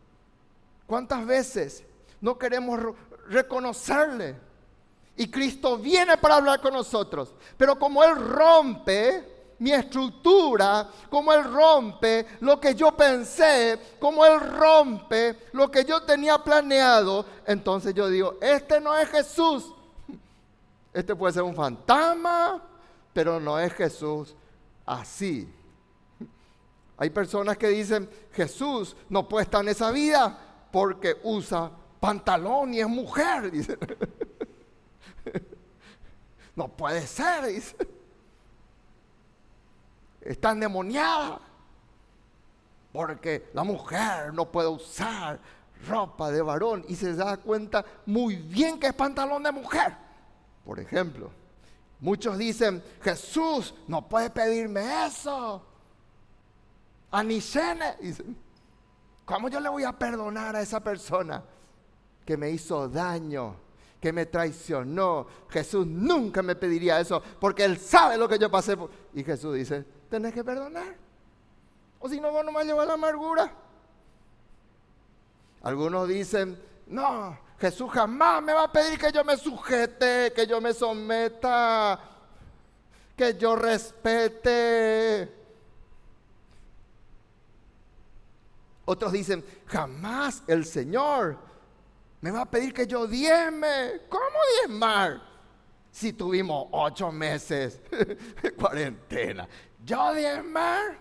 ¿Cuántas 0.88 1.26
veces 1.26 1.84
no 2.22 2.38
queremos 2.38 2.80
reconocerle? 3.28 4.38
Y 5.18 5.30
Cristo 5.30 5.78
viene 5.78 6.16
para 6.16 6.38
hablar 6.38 6.62
con 6.62 6.72
nosotros. 6.72 7.36
Pero 7.58 7.78
como 7.78 8.02
Él 8.02 8.16
rompe 8.16 9.43
mi 9.60 9.72
estructura, 9.72 10.90
como 11.10 11.34
Él 11.34 11.44
rompe 11.44 12.26
lo 12.42 12.60
que 12.60 12.76
yo 12.76 12.96
pensé, 12.96 13.80
como 14.00 14.26
Él 14.26 14.40
rompe 14.40 15.48
lo 15.54 15.72
que 15.72 15.86
yo 15.86 16.04
tenía 16.04 16.38
planeado, 16.38 17.26
entonces 17.46 17.94
yo 17.94 18.10
digo, 18.10 18.38
este 18.42 18.80
no 18.80 18.96
es 18.98 19.10
Jesús. 19.10 19.74
Este 20.94 21.16
puede 21.16 21.34
ser 21.34 21.42
un 21.42 21.56
fantasma, 21.56 22.62
pero 23.14 23.40
no 23.40 23.58
es 23.58 23.74
Jesús 23.74 24.36
así. 24.86 25.52
Hay 26.98 27.10
personas 27.10 27.58
que 27.58 27.70
dicen, 27.70 28.08
Jesús 28.32 28.96
no 29.10 29.28
puede 29.28 29.46
estar 29.46 29.64
en 29.64 29.70
esa 29.70 29.90
vida 29.90 30.68
porque 30.72 31.18
usa 31.24 31.72
pantalón 32.00 32.76
y 32.76 32.82
es 32.82 32.88
mujer. 32.88 33.52
no 36.56 36.68
puede 36.68 37.08
ser, 37.08 37.48
dice 37.48 37.76
está 40.26 40.52
endemoniada. 40.52 41.40
Porque 42.92 43.50
la 43.54 43.64
mujer 43.64 44.34
no 44.34 44.52
puede 44.52 44.68
usar 44.68 45.40
ropa 45.88 46.32
de 46.32 46.42
varón 46.42 46.86
y 46.88 46.96
se 46.96 47.16
da 47.16 47.38
cuenta 47.38 47.84
muy 48.06 48.36
bien 48.36 48.80
que 48.80 48.88
es 48.88 48.94
pantalón 48.94 49.44
de 49.44 49.52
mujer. 49.52 49.96
Por 50.64 50.80
ejemplo, 50.80 51.32
muchos 52.00 52.38
dicen, 52.38 52.84
Jesús 53.02 53.74
no 53.88 54.08
puede 54.08 54.30
pedirme 54.30 55.06
eso. 55.06 55.66
A 57.12 57.24
Nishene, 57.24 57.96
¿cómo 59.26 59.50
yo 59.50 59.60
le 59.60 59.70
voy 59.70 59.84
a 59.84 59.92
perdonar 59.92 60.56
a 60.56 60.62
esa 60.62 60.80
persona 60.80 61.44
que 62.26 62.38
me 62.38 62.50
hizo 62.50 62.88
daño? 62.88 63.64
que 64.04 64.12
me 64.12 64.26
traicionó. 64.26 65.26
Jesús 65.48 65.88
nunca 65.88 66.44
me 66.44 66.58
pediría 66.58 67.00
eso 67.00 67.24
porque 67.40 67.64
Él 67.64 67.78
sabe 67.78 68.18
lo 68.18 68.28
que 68.28 68.38
yo 68.38 68.52
pasé. 68.52 68.78
Y 69.14 69.24
Jesús 69.24 69.56
dice, 69.56 69.86
tenés 70.14 70.32
que 70.32 70.44
perdonar. 70.44 70.96
O 72.00 72.08
si 72.08 72.20
no, 72.20 72.32
vos 72.32 72.46
no 72.46 72.52
me 72.52 72.64
llevar 72.64 72.86
la 72.86 72.94
amargura. 72.94 73.52
Algunos 75.64 76.08
dicen, 76.08 76.62
no, 76.86 77.36
Jesús 77.60 77.90
jamás 77.92 78.44
me 78.44 78.54
va 78.54 78.66
a 78.66 78.72
pedir 78.72 79.00
que 79.00 79.12
yo 79.12 79.24
me 79.24 79.36
sujete, 79.36 80.32
que 80.36 80.46
yo 80.46 80.62
me 80.62 80.72
someta, 80.72 82.00
que 83.18 83.36
yo 83.40 83.56
respete. 83.56 85.34
Otros 88.86 89.14
dicen, 89.14 89.44
jamás 89.66 90.44
el 90.46 90.64
Señor 90.66 91.40
me 92.22 92.30
va 92.30 92.42
a 92.42 92.52
pedir 92.52 92.72
que 92.72 92.86
yo 92.86 93.08
diezme. 93.08 94.02
¿Cómo 94.10 94.38
diezmar? 94.60 95.24
Si 95.90 96.14
tuvimos 96.14 96.68
ocho 96.72 97.12
meses 97.12 97.80
de 97.90 98.52
cuarentena. 98.52 99.48
¿Yo 99.86 100.14
diezmar? 100.14 100.98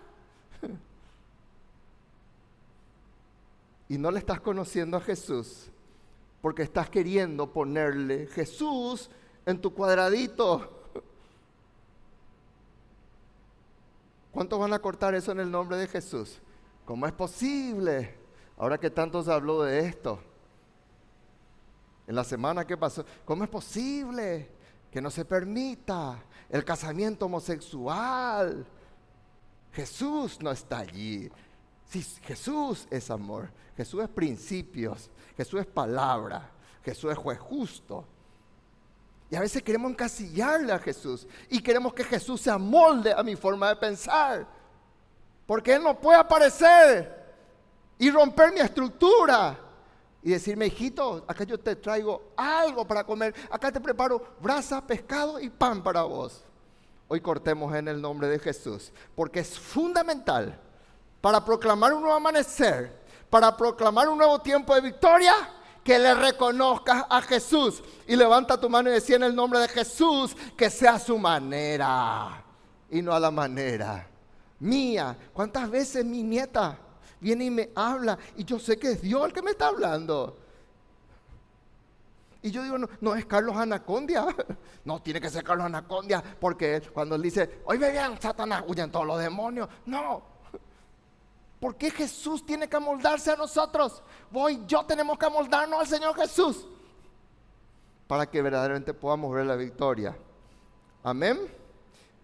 Y 3.89 3.97
no 3.97 4.11
le 4.11 4.19
estás 4.19 4.41
conociendo 4.41 4.97
a 4.97 5.01
Jesús 5.01 5.69
porque 6.41 6.63
estás 6.63 6.89
queriendo 6.89 7.51
ponerle 7.53 8.27
Jesús 8.27 9.09
en 9.45 9.61
tu 9.61 9.73
cuadradito. 9.73 10.83
¿Cuántos 14.31 14.59
van 14.59 14.73
a 14.73 14.79
cortar 14.79 15.15
eso 15.15 15.31
en 15.31 15.39
el 15.39 15.49
nombre 15.49 15.77
de 15.77 15.87
Jesús? 15.87 16.39
¿Cómo 16.85 17.05
es 17.05 17.13
posible? 17.13 18.15
Ahora 18.57 18.77
que 18.77 18.89
tanto 18.89 19.23
se 19.23 19.31
habló 19.31 19.63
de 19.63 19.79
esto. 19.79 20.19
En 22.07 22.15
la 22.15 22.25
semana 22.25 22.67
que 22.67 22.75
pasó, 22.75 23.05
¿cómo 23.23 23.43
es 23.45 23.49
posible 23.49 24.49
que 24.93 25.01
no 25.01 25.09
se 25.09 25.25
permita 25.25 26.23
el 26.47 26.63
casamiento 26.63 27.25
homosexual. 27.25 28.63
Jesús 29.71 30.39
no 30.39 30.51
está 30.51 30.77
allí. 30.77 31.31
Sí, 31.89 32.05
Jesús 32.21 32.87
es 32.91 33.09
amor, 33.09 33.49
Jesús 33.75 34.03
es 34.03 34.09
principios, 34.09 35.09
Jesús 35.35 35.61
es 35.61 35.65
palabra, 35.65 36.47
Jesús 36.85 37.11
es 37.11 37.39
justo. 37.39 38.05
Y 39.31 39.35
a 39.35 39.39
veces 39.39 39.63
queremos 39.63 39.89
encasillarle 39.89 40.71
a 40.71 40.77
Jesús 40.77 41.27
y 41.49 41.59
queremos 41.59 41.95
que 41.95 42.03
Jesús 42.03 42.41
se 42.41 42.51
amolde 42.51 43.13
a 43.13 43.23
mi 43.23 43.35
forma 43.35 43.69
de 43.69 43.77
pensar. 43.77 44.45
Porque 45.47 45.73
Él 45.73 45.81
no 45.81 45.99
puede 45.99 46.19
aparecer 46.19 47.33
y 47.97 48.11
romper 48.11 48.53
mi 48.53 48.59
estructura 48.59 49.57
y 50.23 50.31
decirme, 50.31 50.67
hijito, 50.67 51.25
acá 51.27 51.43
yo 51.43 51.59
te 51.59 51.75
traigo 51.75 52.31
algo 52.37 52.87
para 52.87 53.03
comer, 53.03 53.35
acá 53.51 53.71
te 53.71 53.81
preparo 53.81 54.35
brasa, 54.39 54.85
pescado 54.85 55.39
y 55.39 55.49
pan 55.49 55.83
para 55.83 56.03
vos. 56.03 56.43
Hoy 57.09 57.19
cortemos 57.19 57.75
en 57.75 57.89
el 57.89 58.01
nombre 58.01 58.27
de 58.29 58.39
Jesús, 58.39 58.91
porque 59.15 59.41
es 59.41 59.59
fundamental 59.59 60.57
para 61.19 61.43
proclamar 61.43 61.93
un 61.93 62.01
nuevo 62.01 62.15
amanecer, 62.15 63.03
para 63.29 63.55
proclamar 63.55 64.07
un 64.07 64.17
nuevo 64.17 64.39
tiempo 64.39 64.73
de 64.73 64.81
victoria, 64.81 65.33
que 65.83 65.99
le 65.99 66.13
reconozcas 66.13 67.05
a 67.09 67.21
Jesús 67.21 67.83
y 68.07 68.15
levanta 68.15 68.59
tu 68.59 68.69
mano 68.69 68.89
y 68.89 68.93
decía 68.93 69.17
en 69.17 69.23
el 69.23 69.35
nombre 69.35 69.59
de 69.59 69.67
Jesús 69.67 70.35
que 70.55 70.69
sea 70.69 70.97
su 70.97 71.17
manera 71.17 72.41
y 72.89 73.01
no 73.01 73.13
a 73.13 73.19
la 73.19 73.31
manera 73.31 74.07
mía. 74.59 75.17
¿Cuántas 75.33 75.69
veces 75.69 76.05
mi 76.05 76.23
nieta 76.23 76.77
viene 77.23 77.45
y 77.45 77.49
me 77.49 77.71
habla 77.73 78.19
y 78.35 78.43
yo 78.43 78.59
sé 78.59 78.77
que 78.77 78.91
es 78.91 79.01
Dios 79.01 79.25
el 79.25 79.33
que 79.33 79.41
me 79.41 79.51
está 79.51 79.67
hablando. 79.67 80.37
Y 82.43 82.51
yo 82.51 82.61
digo, 82.61 82.77
no, 82.77 82.89
no 82.99 83.15
es 83.15 83.25
Carlos 83.25 83.55
Anacondia. 83.55 84.27
No, 84.85 85.01
tiene 85.01 85.21
que 85.21 85.29
ser 85.29 85.45
Carlos 85.45 85.65
Anacondia 85.65 86.21
porque 86.41 86.81
cuando 86.93 87.15
él 87.15 87.21
dice, 87.21 87.61
hoy 87.63 87.77
bien, 87.77 88.19
Satanás, 88.19 88.65
huyen 88.67 88.91
todos 88.91 89.07
los 89.07 89.17
demonios. 89.17 89.69
No. 89.85 90.21
¿Por 91.61 91.77
qué 91.77 91.89
Jesús 91.89 92.45
tiene 92.45 92.67
que 92.67 92.75
amoldarse 92.75 93.31
a 93.31 93.37
nosotros? 93.37 94.03
Voy, 94.29 94.61
yo 94.67 94.83
tenemos 94.85 95.17
que 95.17 95.25
amoldarnos 95.25 95.79
al 95.79 95.87
Señor 95.87 96.15
Jesús 96.17 96.67
para 98.07 98.29
que 98.29 98.41
verdaderamente 98.41 98.93
podamos 98.93 99.33
ver 99.33 99.45
la 99.45 99.55
victoria. 99.55 100.17
Amén. 101.01 101.39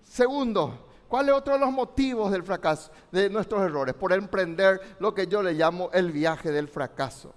Segundo, 0.03 0.88
¿Cuál 1.09 1.27
es 1.27 1.35
otro 1.35 1.53
de 1.53 1.59
los 1.59 1.71
motivos 1.71 2.31
del 2.31 2.43
fracaso, 2.43 2.91
de 3.11 3.31
nuestros 3.31 3.63
errores? 3.63 3.95
Por 3.95 4.13
emprender 4.13 4.79
lo 4.99 5.13
que 5.13 5.25
yo 5.25 5.41
le 5.41 5.53
llamo 5.53 5.89
el 5.91 6.11
viaje 6.11 6.51
del 6.51 6.67
fracaso. 6.67 7.33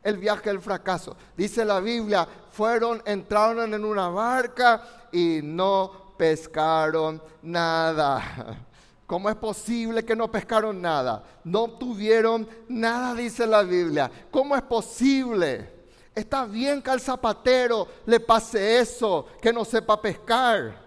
El 0.00 0.16
viaje 0.16 0.48
del 0.48 0.60
fracaso. 0.60 1.16
Dice 1.36 1.64
la 1.64 1.80
Biblia, 1.80 2.26
fueron, 2.52 3.02
entraron 3.04 3.74
en 3.74 3.84
una 3.84 4.08
barca 4.08 5.08
y 5.10 5.40
no 5.42 6.14
pescaron 6.16 7.20
nada. 7.42 8.62
¿Cómo 9.08 9.28
es 9.28 9.36
posible 9.36 10.04
que 10.04 10.14
no 10.14 10.30
pescaron 10.30 10.80
nada? 10.80 11.24
No 11.42 11.68
tuvieron 11.70 12.48
nada, 12.68 13.12
dice 13.14 13.44
la 13.44 13.62
Biblia. 13.62 14.08
¿Cómo 14.30 14.54
es 14.54 14.62
posible? 14.62 15.72
Está 16.14 16.44
bien 16.44 16.80
que 16.80 16.90
al 16.90 17.00
zapatero 17.00 17.88
le 18.06 18.20
pase 18.20 18.78
eso, 18.78 19.26
que 19.42 19.52
no 19.52 19.64
sepa 19.64 20.00
pescar. 20.00 20.85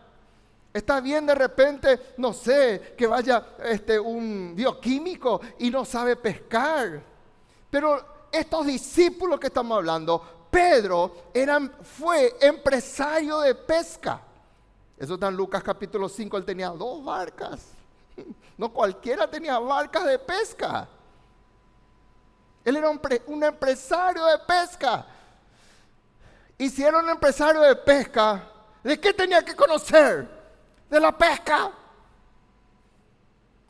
Está 0.71 1.01
bien 1.01 1.25
de 1.25 1.33
repente, 1.33 2.13
no 2.17 2.31
sé, 2.31 2.93
que 2.95 3.07
vaya 3.07 3.55
este, 3.63 3.99
un 3.99 4.53
bioquímico 4.55 5.41
y 5.57 5.71
no 5.71 5.83
sabe 5.83 6.15
pescar. 6.15 7.01
Pero 7.71 8.27
estos 8.31 8.65
discípulos 8.67 9.39
que 9.39 9.47
estamos 9.47 9.75
hablando, 9.75 10.47
Pedro 10.51 11.29
eran, 11.33 11.73
fue 11.81 12.35
empresario 12.39 13.39
de 13.39 13.55
pesca. 13.55 14.21
Eso 14.97 15.15
está 15.15 15.29
en 15.29 15.35
Lucas 15.35 15.63
capítulo 15.63 16.07
5, 16.07 16.37
él 16.37 16.45
tenía 16.45 16.69
dos 16.69 17.03
barcas. 17.03 17.61
No 18.57 18.73
cualquiera 18.73 19.25
tenía 19.25 19.57
barcas 19.57 20.03
de 20.03 20.19
pesca. 20.19 20.85
Él 22.65 22.75
era 22.75 22.89
un, 22.89 22.99
un 23.27 23.41
empresario 23.41 24.25
de 24.25 24.37
pesca. 24.39 25.05
Y 26.57 26.69
si 26.69 26.83
era 26.83 26.99
un 26.99 27.09
empresario 27.09 27.61
de 27.61 27.73
pesca, 27.77 28.51
¿de 28.83 28.99
qué 28.99 29.13
tenía 29.13 29.41
que 29.45 29.55
conocer? 29.55 30.38
De 30.89 30.99
la 30.99 31.17
pesca. 31.17 31.71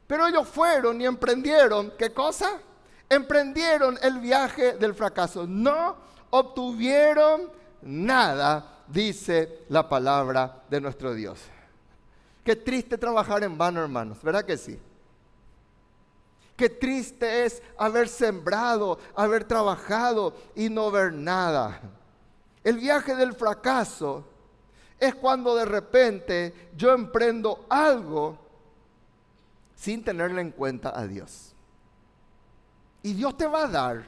Pero 0.07 0.27
ellos 0.27 0.47
fueron 0.47 0.99
y 0.99 1.05
emprendieron, 1.05 1.93
¿qué 1.97 2.11
cosa? 2.13 2.59
Emprendieron 3.07 3.97
el 4.01 4.19
viaje 4.19 4.73
del 4.73 4.95
fracaso. 4.95 5.45
No 5.45 5.97
obtuvieron 6.31 7.51
nada, 7.81 8.83
dice 8.87 9.65
la 9.69 9.87
palabra 9.87 10.63
de 10.69 10.81
nuestro 10.81 11.13
Dios. 11.13 11.39
Qué 12.43 12.55
triste 12.55 12.97
trabajar 12.97 13.43
en 13.43 13.57
vano, 13.57 13.81
hermanos, 13.81 14.21
¿verdad 14.23 14.45
que 14.45 14.57
sí? 14.57 14.79
Qué 16.55 16.69
triste 16.69 17.45
es 17.45 17.61
haber 17.77 18.09
sembrado, 18.09 18.99
haber 19.15 19.43
trabajado 19.43 20.33
y 20.55 20.69
no 20.69 20.91
ver 20.91 21.13
nada. 21.13 21.79
El 22.63 22.79
viaje 22.79 23.15
del 23.15 23.33
fracaso 23.33 24.25
es 24.99 25.15
cuando 25.15 25.55
de 25.55 25.65
repente 25.65 26.71
yo 26.75 26.93
emprendo 26.93 27.65
algo 27.69 28.37
sin 29.75 30.03
tenerle 30.03 30.41
en 30.41 30.51
cuenta 30.51 30.97
a 30.97 31.07
Dios. 31.07 31.53
Y 33.01 33.13
Dios 33.13 33.37
te 33.37 33.47
va 33.47 33.63
a 33.63 33.67
dar 33.67 34.05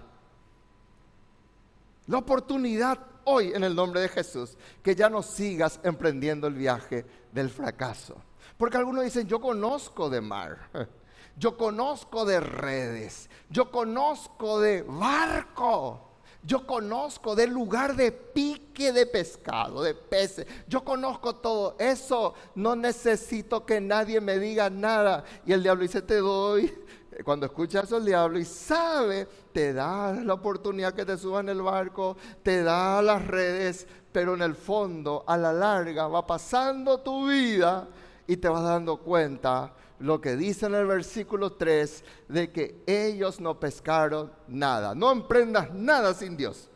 la 2.07 2.17
oportunidad 2.17 2.99
hoy 3.23 3.53
en 3.53 3.63
el 3.63 3.73
nombre 3.73 4.01
de 4.01 4.09
Jesús 4.09 4.57
que 4.83 4.95
ya 4.95 5.09
no 5.09 5.21
sigas 5.21 5.79
emprendiendo 5.83 6.47
el 6.47 6.55
viaje 6.55 7.05
del 7.31 7.49
fracaso. 7.49 8.21
Porque 8.57 8.77
algunos 8.77 9.03
dicen, 9.03 9.27
yo 9.27 9.39
conozco 9.39 10.09
de 10.09 10.19
mar, 10.19 10.69
yo 11.37 11.57
conozco 11.57 12.25
de 12.25 12.39
redes, 12.41 13.29
yo 13.49 13.71
conozco 13.71 14.59
de 14.59 14.83
barco. 14.83 16.10
Yo 16.43 16.65
conozco 16.65 17.35
del 17.35 17.51
lugar 17.51 17.95
de 17.95 18.11
pique 18.11 18.91
de 18.91 19.05
pescado, 19.05 19.83
de 19.83 19.93
peces. 19.93 20.47
Yo 20.67 20.83
conozco 20.83 21.35
todo 21.35 21.75
eso. 21.77 22.33
No 22.55 22.75
necesito 22.75 23.65
que 23.65 23.79
nadie 23.79 24.19
me 24.19 24.39
diga 24.39 24.69
nada. 24.69 25.23
Y 25.45 25.53
el 25.53 25.61
diablo 25.61 25.83
dice, 25.83 26.01
te 26.01 26.17
doy. 26.17 26.73
Cuando 27.23 27.45
escuchas 27.45 27.83
eso 27.83 27.97
el 27.97 28.05
diablo 28.05 28.39
y 28.39 28.45
sabe, 28.45 29.27
te 29.53 29.73
da 29.73 30.13
la 30.13 30.33
oportunidad 30.33 30.93
que 30.93 31.05
te 31.05 31.17
suba 31.17 31.41
en 31.41 31.49
el 31.49 31.61
barco, 31.61 32.17
te 32.41 32.63
da 32.63 33.01
las 33.01 33.27
redes, 33.27 33.85
pero 34.11 34.33
en 34.33 34.41
el 34.41 34.55
fondo, 34.55 35.23
a 35.27 35.37
la 35.37 35.53
larga, 35.53 36.07
va 36.07 36.25
pasando 36.25 36.99
tu 37.01 37.27
vida 37.27 37.87
y 38.25 38.37
te 38.37 38.49
vas 38.49 38.63
dando 38.63 38.97
cuenta 38.97 39.73
lo 40.01 40.19
que 40.19 40.35
dice 40.35 40.65
en 40.65 40.75
el 40.75 40.85
versículo 40.85 41.53
3 41.53 42.03
de 42.27 42.51
que 42.51 42.83
ellos 42.87 43.39
no 43.39 43.59
pescaron 43.59 44.31
nada. 44.47 44.95
No 44.95 45.11
emprendas 45.11 45.71
nada 45.73 46.13
sin 46.13 46.35
Dios. 46.35 46.67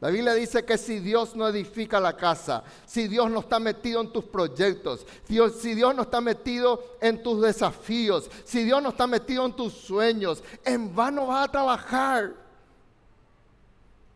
La 0.00 0.10
Biblia 0.10 0.34
dice 0.34 0.64
que 0.64 0.76
si 0.76 0.98
Dios 0.98 1.34
no 1.34 1.48
edifica 1.48 1.98
la 1.98 2.14
casa, 2.14 2.62
si 2.84 3.08
Dios 3.08 3.30
no 3.30 3.40
está 3.40 3.58
metido 3.58 4.00
en 4.02 4.12
tus 4.12 4.24
proyectos, 4.24 5.06
si 5.26 5.74
Dios 5.74 5.94
no 5.94 6.02
está 6.02 6.20
metido 6.20 6.82
en 7.00 7.22
tus 7.22 7.40
desafíos, 7.40 8.30
si 8.44 8.64
Dios 8.64 8.82
no 8.82 8.90
está 8.90 9.06
metido 9.06 9.46
en 9.46 9.56
tus 9.56 9.72
sueños, 9.72 10.42
en 10.64 10.94
vano 10.94 11.28
vas 11.28 11.48
a 11.48 11.52
trabajar. 11.52 12.34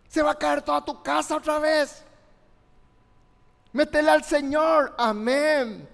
Se 0.09 0.23
va 0.23 0.33
a 0.33 0.39
caer 0.39 0.61
toda 0.61 0.85
tu 0.85 1.03
casa 1.03 1.37
otra 1.37 1.59
vez. 1.59 2.03
Métele 3.73 4.11
al 4.11 4.25
Señor. 4.25 4.95
Amén. 4.99 5.89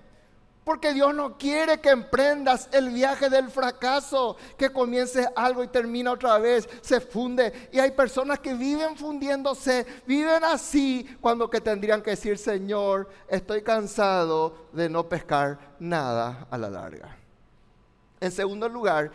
Porque 0.64 0.94
Dios 0.94 1.14
no 1.14 1.36
quiere 1.36 1.78
que 1.78 1.90
emprendas 1.90 2.70
el 2.72 2.88
viaje 2.88 3.28
del 3.28 3.50
fracaso, 3.50 4.36
que 4.56 4.70
comiences 4.70 5.28
algo 5.36 5.62
y 5.62 5.68
termina 5.68 6.12
otra 6.12 6.38
vez, 6.38 6.66
se 6.80 7.00
funde. 7.00 7.68
Y 7.70 7.78
hay 7.78 7.90
personas 7.90 8.38
que 8.38 8.54
viven 8.54 8.96
fundiéndose, 8.96 9.86
viven 10.06 10.42
así, 10.42 11.18
cuando 11.20 11.50
que 11.50 11.60
tendrían 11.60 12.00
que 12.00 12.12
decir, 12.12 12.38
Señor, 12.38 13.10
estoy 13.28 13.60
cansado 13.62 14.68
de 14.72 14.88
no 14.88 15.06
pescar 15.06 15.76
nada 15.78 16.46
a 16.50 16.56
la 16.56 16.70
larga. 16.70 17.14
En 18.18 18.32
segundo 18.32 18.66
lugar, 18.66 19.12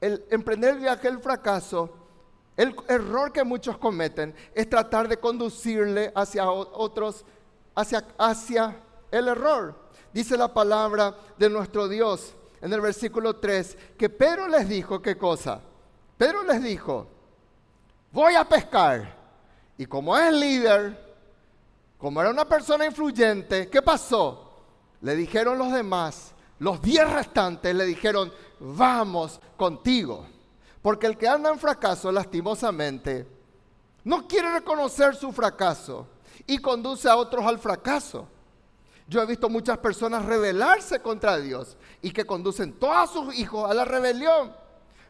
el 0.00 0.24
emprender 0.30 0.74
el 0.74 0.80
viaje 0.80 1.08
del 1.08 1.18
fracaso, 1.18 1.92
el 2.56 2.72
error 2.86 3.32
que 3.32 3.42
muchos 3.42 3.76
cometen 3.78 4.32
es 4.54 4.70
tratar 4.70 5.08
de 5.08 5.16
conducirle 5.16 6.12
hacia 6.14 6.48
otros, 6.48 7.24
hacia, 7.74 8.04
hacia 8.16 8.76
el 9.10 9.26
error 9.26 9.83
dice 10.14 10.38
la 10.38 10.54
palabra 10.54 11.14
de 11.36 11.50
nuestro 11.50 11.88
Dios 11.88 12.34
en 12.62 12.72
el 12.72 12.80
versículo 12.80 13.36
3, 13.36 13.76
que 13.98 14.08
Pedro 14.08 14.48
les 14.48 14.66
dijo, 14.66 15.02
¿qué 15.02 15.18
cosa? 15.18 15.60
Pedro 16.16 16.44
les 16.44 16.62
dijo, 16.62 17.06
voy 18.10 18.34
a 18.34 18.48
pescar. 18.48 19.22
Y 19.76 19.84
como 19.84 20.16
es 20.16 20.32
líder, 20.32 21.16
como 21.98 22.20
era 22.20 22.30
una 22.30 22.48
persona 22.48 22.86
influyente, 22.86 23.68
¿qué 23.68 23.82
pasó? 23.82 24.62
Le 25.02 25.16
dijeron 25.16 25.58
los 25.58 25.72
demás, 25.72 26.32
los 26.60 26.80
diez 26.80 27.10
restantes 27.12 27.74
le 27.74 27.84
dijeron, 27.84 28.32
vamos 28.60 29.40
contigo. 29.56 30.26
Porque 30.80 31.06
el 31.06 31.18
que 31.18 31.28
anda 31.28 31.50
en 31.50 31.58
fracaso, 31.58 32.12
lastimosamente, 32.12 33.26
no 34.04 34.28
quiere 34.28 34.52
reconocer 34.52 35.16
su 35.16 35.32
fracaso 35.32 36.06
y 36.46 36.58
conduce 36.58 37.08
a 37.08 37.16
otros 37.16 37.44
al 37.44 37.58
fracaso. 37.58 38.28
Yo 39.06 39.20
he 39.20 39.26
visto 39.26 39.48
muchas 39.48 39.78
personas 39.78 40.24
rebelarse 40.24 41.00
contra 41.00 41.36
Dios 41.38 41.76
y 42.00 42.10
que 42.10 42.24
conducen 42.24 42.72
todos 42.78 43.10
sus 43.10 43.34
hijos 43.34 43.70
a 43.70 43.74
la 43.74 43.84
rebelión. 43.84 44.54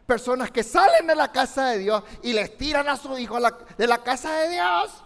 Personas 0.05 0.51
que 0.51 0.63
salen 0.63 1.07
de 1.07 1.15
la 1.15 1.31
casa 1.31 1.67
de 1.67 1.79
Dios 1.79 2.03
y 2.21 2.33
les 2.33 2.57
tiran 2.57 2.87
a 2.89 2.97
sus 2.97 3.17
hijos 3.19 3.41
de 3.77 3.87
la 3.87 4.03
casa 4.03 4.33
de 4.33 4.49
Dios. 4.49 5.03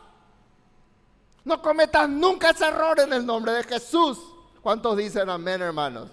No 1.45 1.61
cometas 1.61 2.09
nunca 2.09 2.49
ese 2.49 2.65
error 2.65 2.99
en 2.99 3.13
el 3.13 3.25
nombre 3.25 3.53
de 3.53 3.63
Jesús. 3.63 4.19
¿Cuántos 4.61 4.97
dicen 4.97 5.29
amén, 5.29 5.61
hermanos? 5.61 6.09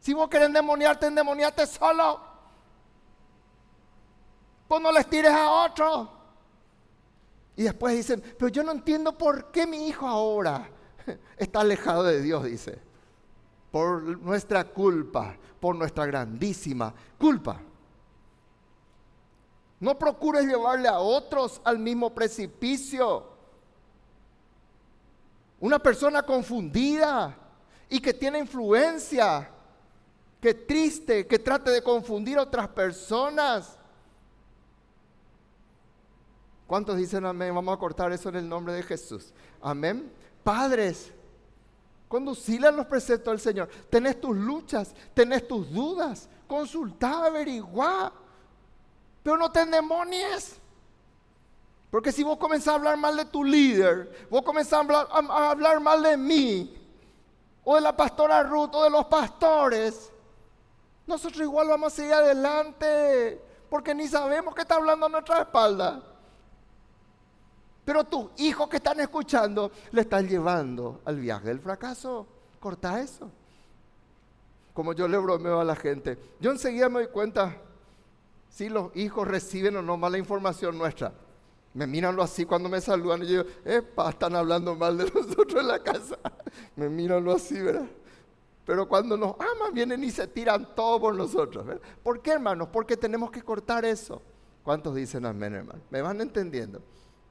Si 0.00 0.14
vos 0.14 0.28
querés 0.28 0.46
endemoniarte, 0.46 1.06
endemoniate 1.06 1.66
solo. 1.66 2.20
Pues 4.66 4.80
no 4.80 4.90
les 4.92 5.06
tires 5.10 5.32
a 5.32 5.50
otro. 5.50 6.10
Y 7.56 7.64
después 7.64 7.94
dicen, 7.94 8.22
pero 8.38 8.48
yo 8.48 8.62
no 8.62 8.72
entiendo 8.72 9.18
por 9.18 9.50
qué 9.50 9.66
mi 9.66 9.88
hijo 9.88 10.06
ahora 10.06 10.70
está 11.36 11.60
alejado 11.60 12.04
de 12.04 12.20
Dios, 12.22 12.44
dice. 12.44 12.78
Por 13.70 14.02
nuestra 14.18 14.64
culpa, 14.64 15.36
por 15.60 15.76
nuestra 15.76 16.06
grandísima 16.06 16.92
culpa. 17.18 17.60
No 19.80 19.98
procures 19.98 20.44
llevarle 20.44 20.88
a 20.88 20.98
otros 20.98 21.60
al 21.64 21.78
mismo 21.78 22.14
precipicio. 22.14 23.28
Una 25.58 25.78
persona 25.78 26.22
confundida 26.22 27.36
y 27.88 28.00
que 28.00 28.12
tiene 28.12 28.38
influencia, 28.38 29.50
que 30.40 30.54
triste, 30.54 31.26
que 31.26 31.38
trate 31.38 31.70
de 31.70 31.82
confundir 31.82 32.38
a 32.38 32.42
otras 32.42 32.68
personas. 32.68 33.78
¿Cuántos 36.66 36.96
dicen 36.96 37.26
amén? 37.26 37.54
Vamos 37.54 37.74
a 37.74 37.78
cortar 37.78 38.12
eso 38.12 38.28
en 38.28 38.36
el 38.36 38.48
nombre 38.48 38.72
de 38.74 38.82
Jesús. 38.82 39.32
Amén. 39.60 40.10
Padres, 40.42 41.12
conducile 42.08 42.68
a 42.68 42.72
los 42.72 42.86
preceptos 42.86 43.32
del 43.32 43.40
Señor. 43.40 43.68
Tenés 43.88 44.20
tus 44.20 44.36
luchas, 44.36 44.94
tenés 45.14 45.46
tus 45.46 45.70
dudas. 45.72 46.28
Consultá, 46.46 47.26
averiguá. 47.26 48.12
Pero 49.22 49.36
no 49.36 49.50
te 49.50 49.60
endemonies. 49.60 50.56
Porque 51.90 52.12
si 52.12 52.22
vos 52.22 52.38
comenzás 52.38 52.68
a 52.68 52.74
hablar 52.74 52.96
mal 52.96 53.16
de 53.16 53.24
tu 53.24 53.42
líder, 53.42 54.28
vos 54.30 54.42
comenzás 54.42 54.74
a 54.74 54.78
hablar, 54.78 55.08
a 55.10 55.50
hablar 55.50 55.80
mal 55.80 56.02
de 56.02 56.16
mí, 56.16 56.76
o 57.64 57.74
de 57.74 57.80
la 57.80 57.96
pastora 57.96 58.42
Ruth, 58.44 58.70
o 58.74 58.84
de 58.84 58.90
los 58.90 59.06
pastores, 59.06 60.10
nosotros 61.06 61.42
igual 61.42 61.66
vamos 61.66 61.92
a 61.92 61.96
seguir 61.96 62.12
adelante, 62.12 63.42
porque 63.68 63.92
ni 63.94 64.06
sabemos 64.06 64.54
qué 64.54 64.62
está 64.62 64.76
hablando 64.76 65.06
a 65.06 65.08
nuestra 65.08 65.40
espalda. 65.40 66.00
Pero 67.90 68.04
tus 68.04 68.26
hijos 68.36 68.68
que 68.68 68.76
están 68.76 69.00
escuchando 69.00 69.72
le 69.90 70.02
están 70.02 70.28
llevando 70.28 71.00
al 71.04 71.18
viaje 71.18 71.48
del 71.48 71.58
fracaso. 71.58 72.24
Corta 72.60 73.00
eso. 73.00 73.28
Como 74.72 74.92
yo 74.92 75.08
le 75.08 75.18
bromeo 75.18 75.58
a 75.58 75.64
la 75.64 75.74
gente. 75.74 76.16
Yo 76.38 76.52
enseguida 76.52 76.88
me 76.88 77.00
doy 77.00 77.08
cuenta 77.08 77.56
si 78.48 78.68
los 78.68 78.94
hijos 78.94 79.26
reciben 79.26 79.74
o 79.74 79.82
no 79.82 79.96
mala 79.96 80.18
información 80.18 80.78
nuestra. 80.78 81.12
Me 81.74 81.84
miran 81.84 82.20
así 82.20 82.44
cuando 82.44 82.68
me 82.68 82.80
saludan 82.80 83.24
y 83.24 83.26
yo 83.26 83.42
epa, 83.64 84.10
están 84.10 84.36
hablando 84.36 84.76
mal 84.76 84.96
de 84.96 85.06
nosotros 85.12 85.60
en 85.60 85.66
la 85.66 85.82
casa. 85.82 86.16
me 86.76 86.88
miran 86.88 87.28
así, 87.28 87.60
¿verdad? 87.60 87.88
Pero 88.66 88.86
cuando 88.86 89.16
nos 89.16 89.34
aman 89.34 89.74
vienen 89.74 90.04
y 90.04 90.12
se 90.12 90.28
tiran 90.28 90.76
todo 90.76 91.00
por 91.00 91.16
nosotros. 91.16 91.66
¿verdad? 91.66 91.82
¿Por 92.04 92.22
qué, 92.22 92.30
hermanos? 92.30 92.68
Porque 92.72 92.96
tenemos 92.96 93.32
que 93.32 93.42
cortar 93.42 93.84
eso. 93.84 94.22
¿Cuántos 94.62 94.94
dicen 94.94 95.26
amén, 95.26 95.54
hermano? 95.54 95.80
¿Me 95.90 96.00
van 96.00 96.20
entendiendo? 96.20 96.80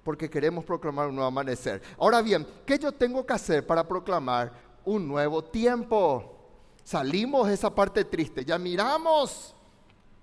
Porque 0.09 0.27
queremos 0.27 0.65
proclamar 0.65 1.07
un 1.07 1.13
nuevo 1.13 1.27
amanecer. 1.27 1.83
Ahora 1.99 2.23
bien, 2.23 2.43
¿qué 2.65 2.79
yo 2.79 2.91
tengo 2.91 3.23
que 3.23 3.31
hacer 3.31 3.67
para 3.67 3.87
proclamar 3.87 4.51
un 4.83 5.07
nuevo 5.07 5.43
tiempo? 5.43 6.35
Salimos 6.83 7.47
de 7.47 7.53
esa 7.53 7.69
parte 7.69 8.03
triste, 8.05 8.43
ya 8.43 8.57
miramos 8.57 9.53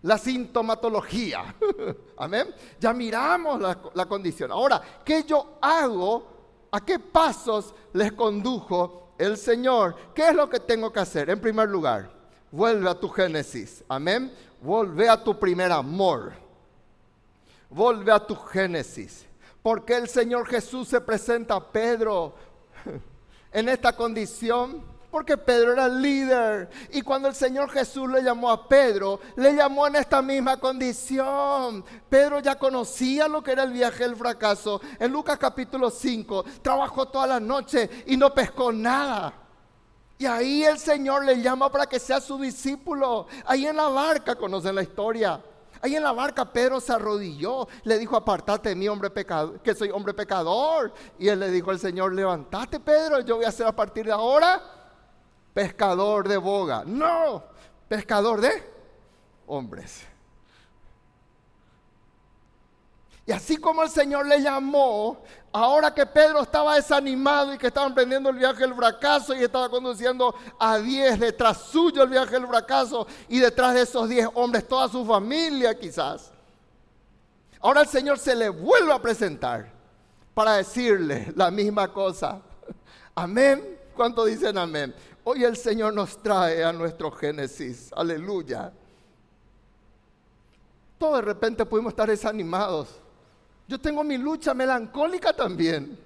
la 0.02 0.18
sintomatología. 0.18 1.54
Amén. 2.18 2.52
Ya 2.80 2.92
miramos 2.92 3.60
la, 3.60 4.06
condición. 4.06 4.50
Ahora, 4.50 4.82
¿qué 5.04 5.22
yo 5.22 5.56
hago? 5.62 6.26
¿A 6.72 6.84
qué 6.84 6.98
pasos 6.98 7.72
les 7.92 8.10
condujo 8.10 9.12
el 9.16 9.36
Señor? 9.36 9.94
¿Qué 10.12 10.30
es 10.30 10.34
lo 10.34 10.50
que 10.50 10.58
tengo 10.58 10.92
que 10.92 10.98
hacer? 10.98 11.30
En 11.30 11.40
primer 11.40 11.68
lugar, 11.68 12.10
vuelve 12.50 12.90
a 12.90 12.98
tu 12.98 13.08
génesis. 13.08 13.84
Amén. 13.86 14.32
Vuelve 14.60 15.08
a 15.08 15.22
tu 15.22 15.38
primer 15.38 15.70
amor. 15.70 16.32
Vuelve 17.70 18.10
a 18.10 18.18
tu 18.18 18.34
génesis. 18.34 19.26
Porque 19.66 19.96
el 19.96 20.08
Señor 20.08 20.46
Jesús 20.46 20.86
se 20.86 21.00
presenta 21.00 21.56
a 21.56 21.72
Pedro 21.72 22.34
en 23.52 23.68
esta 23.68 23.96
condición 23.96 24.80
porque 25.10 25.36
Pedro 25.36 25.72
era 25.72 25.86
el 25.86 26.00
líder. 26.00 26.70
Y 26.92 27.02
cuando 27.02 27.26
el 27.26 27.34
Señor 27.34 27.68
Jesús 27.70 28.08
le 28.08 28.22
llamó 28.22 28.48
a 28.48 28.68
Pedro, 28.68 29.18
le 29.34 29.56
llamó 29.56 29.88
en 29.88 29.96
esta 29.96 30.22
misma 30.22 30.60
condición. 30.60 31.84
Pedro 32.08 32.38
ya 32.38 32.54
conocía 32.54 33.26
lo 33.26 33.42
que 33.42 33.50
era 33.50 33.64
el 33.64 33.72
viaje 33.72 34.04
del 34.04 34.14
fracaso. 34.14 34.80
En 35.00 35.10
Lucas 35.10 35.36
capítulo 35.36 35.90
5, 35.90 36.44
trabajó 36.62 37.08
toda 37.08 37.26
la 37.26 37.40
noche 37.40 37.90
y 38.06 38.16
no 38.16 38.32
pescó 38.32 38.70
nada. 38.70 39.34
Y 40.16 40.26
ahí 40.26 40.62
el 40.62 40.78
Señor 40.78 41.24
le 41.24 41.42
llama 41.42 41.72
para 41.72 41.86
que 41.86 41.98
sea 41.98 42.20
su 42.20 42.38
discípulo. 42.38 43.26
Ahí 43.44 43.66
en 43.66 43.74
la 43.74 43.88
barca, 43.88 44.36
conocen 44.36 44.76
la 44.76 44.82
historia. 44.82 45.40
Ahí 45.86 45.94
en 45.94 46.02
la 46.02 46.10
barca 46.10 46.44
Pedro 46.44 46.80
se 46.80 46.92
arrodilló, 46.92 47.68
le 47.84 47.96
dijo, 47.96 48.16
apartate 48.16 48.70
de 48.70 48.74
mí, 48.74 48.88
hombre 48.88 49.08
pecador, 49.08 49.60
que 49.60 49.72
soy 49.72 49.88
hombre 49.90 50.12
pecador. 50.14 50.92
Y 51.16 51.28
él 51.28 51.38
le 51.38 51.48
dijo 51.48 51.70
al 51.70 51.78
Señor, 51.78 52.12
levantate 52.12 52.80
Pedro, 52.80 53.20
yo 53.20 53.36
voy 53.36 53.44
a 53.44 53.50
hacer 53.50 53.68
a 53.68 53.70
partir 53.70 54.06
de 54.06 54.10
ahora 54.10 54.60
pescador 55.54 56.26
de 56.26 56.38
boga. 56.38 56.82
No, 56.84 57.44
pescador 57.88 58.40
de 58.40 58.68
hombres. 59.46 60.04
Y 63.24 63.30
así 63.30 63.56
como 63.56 63.84
el 63.84 63.88
Señor 63.88 64.26
le 64.26 64.42
llamó, 64.42 65.22
ahora 65.56 65.94
que 65.94 66.04
Pedro 66.04 66.42
estaba 66.42 66.74
desanimado 66.74 67.54
y 67.54 67.58
que 67.58 67.68
estaba 67.68 67.86
emprendiendo 67.86 68.28
el 68.28 68.36
viaje 68.36 68.60
del 68.60 68.74
fracaso 68.74 69.34
y 69.34 69.42
estaba 69.42 69.70
conduciendo 69.70 70.34
a 70.58 70.78
10 70.78 71.18
detrás 71.18 71.56
suyo 71.70 72.02
el 72.02 72.10
viaje 72.10 72.32
del 72.32 72.46
fracaso 72.46 73.06
y 73.26 73.38
detrás 73.38 73.72
de 73.72 73.80
esos 73.80 74.06
10 74.06 74.28
hombres 74.34 74.68
toda 74.68 74.86
su 74.88 75.04
familia 75.06 75.74
quizás. 75.78 76.30
Ahora 77.58 77.80
el 77.80 77.86
Señor 77.86 78.18
se 78.18 78.36
le 78.36 78.50
vuelve 78.50 78.92
a 78.92 79.00
presentar 79.00 79.72
para 80.34 80.56
decirle 80.56 81.32
la 81.34 81.50
misma 81.50 81.90
cosa. 81.90 82.38
Amén. 83.14 83.78
¿Cuánto 83.96 84.26
dicen 84.26 84.58
amén? 84.58 84.94
Hoy 85.24 85.42
el 85.42 85.56
Señor 85.56 85.94
nos 85.94 86.22
trae 86.22 86.62
a 86.62 86.70
nuestro 86.70 87.10
Génesis. 87.10 87.90
Aleluya. 87.96 88.70
Todo 90.98 91.16
de 91.16 91.22
repente 91.22 91.64
pudimos 91.64 91.92
estar 91.92 92.10
desanimados. 92.10 93.05
Yo 93.68 93.80
tengo 93.80 94.04
mi 94.04 94.16
lucha 94.16 94.54
melancólica 94.54 95.32
también. 95.32 95.98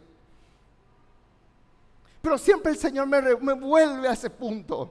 Pero 2.22 2.38
siempre 2.38 2.72
el 2.72 2.78
Señor 2.78 3.06
me, 3.06 3.20
me, 3.36 3.52
vuelve 3.54 4.08
a 4.08 4.12
ese 4.12 4.30
punto 4.30 4.90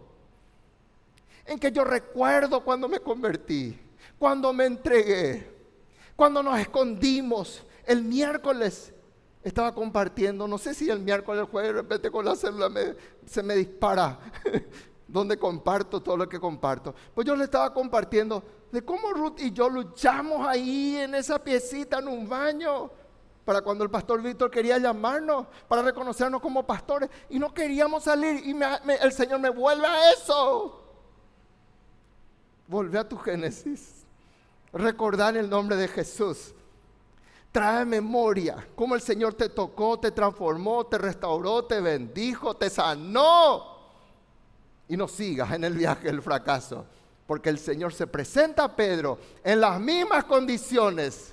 en 1.45 1.60
que 1.60 1.71
yo 1.71 1.84
recuerdo 1.84 2.63
cuando 2.63 2.88
me 2.88 2.99
convertí, 2.99 3.79
cuando 4.17 4.51
me 4.51 4.65
entregué, 4.65 5.60
cuando 6.15 6.41
nos 6.41 6.60
escondimos 6.60 7.63
el 7.86 8.03
miércoles 8.03 8.93
estaba 9.43 9.73
compartiendo, 9.73 10.47
no 10.47 10.58
sé 10.58 10.73
si 10.73 10.89
el 10.89 10.99
miércoles, 10.99 11.41
el 11.41 11.47
jueves, 11.47 11.73
de 11.73 11.82
repente 11.82 12.12
con 12.12 12.25
la 12.25 12.36
célula 12.36 12.69
se 13.25 13.41
me 13.41 13.55
dispara, 13.55 14.19
donde 15.08 15.38
comparto 15.39 16.01
todo 16.01 16.17
lo 16.17 16.29
que 16.29 16.39
comparto. 16.39 16.93
Pues 17.15 17.25
yo 17.25 17.36
le 17.36 17.45
estaba 17.45 17.73
compartiendo 17.73 18.43
de 18.71 18.84
cómo 18.84 19.12
Ruth 19.13 19.39
y 19.39 19.51
yo 19.51 19.69
luchamos 19.69 20.47
ahí 20.47 20.97
en 20.97 21.15
esa 21.15 21.43
piecita, 21.43 21.99
en 21.99 22.08
un 22.08 22.27
baño, 22.27 22.89
para 23.45 23.62
cuando 23.62 23.84
el 23.84 23.89
pastor 23.89 24.21
Víctor 24.21 24.51
quería 24.51 24.77
llamarnos, 24.77 25.47
para 25.67 25.82
reconocernos 25.82 26.41
como 26.41 26.65
pastores, 26.65 27.10
y 27.29 27.39
no 27.39 27.53
queríamos 27.53 28.03
salir, 28.03 28.45
y 28.45 28.55
el 29.01 29.12
Señor 29.12 29.39
me 29.39 29.49
vuelve 29.49 29.88
a 29.88 30.12
eso. 30.13 30.84
Vuelve 32.67 32.99
a 32.99 33.08
tu 33.08 33.17
Génesis. 33.17 34.05
Recordar 34.71 35.36
el 35.36 35.49
nombre 35.49 35.75
de 35.75 35.88
Jesús 35.88 36.53
Trae 37.51 37.84
memoria 37.84 38.67
cómo 38.75 38.93
el 38.93 39.01
Señor 39.01 39.34
te 39.34 39.49
tocó, 39.49 39.99
te 39.99 40.12
transformó, 40.12 40.86
te 40.86 40.99
restauró, 40.99 41.65
te 41.65 41.82
bendijo, 41.82 42.55
te 42.55 42.69
sanó. 42.69 43.79
Y 44.88 44.95
no 44.95 45.08
sigas 45.08 45.51
en 45.53 45.63
el 45.63 45.73
viaje 45.73 46.08
del 46.08 46.21
fracaso, 46.21 46.86
porque 47.29 47.49
el 47.49 47.59
Señor 47.59 47.93
se 47.93 48.07
presenta 48.07 48.63
a 48.63 48.75
Pedro 48.75 49.19
en 49.43 49.61
las 49.61 49.79
mismas 49.79 50.23
condiciones, 50.23 51.31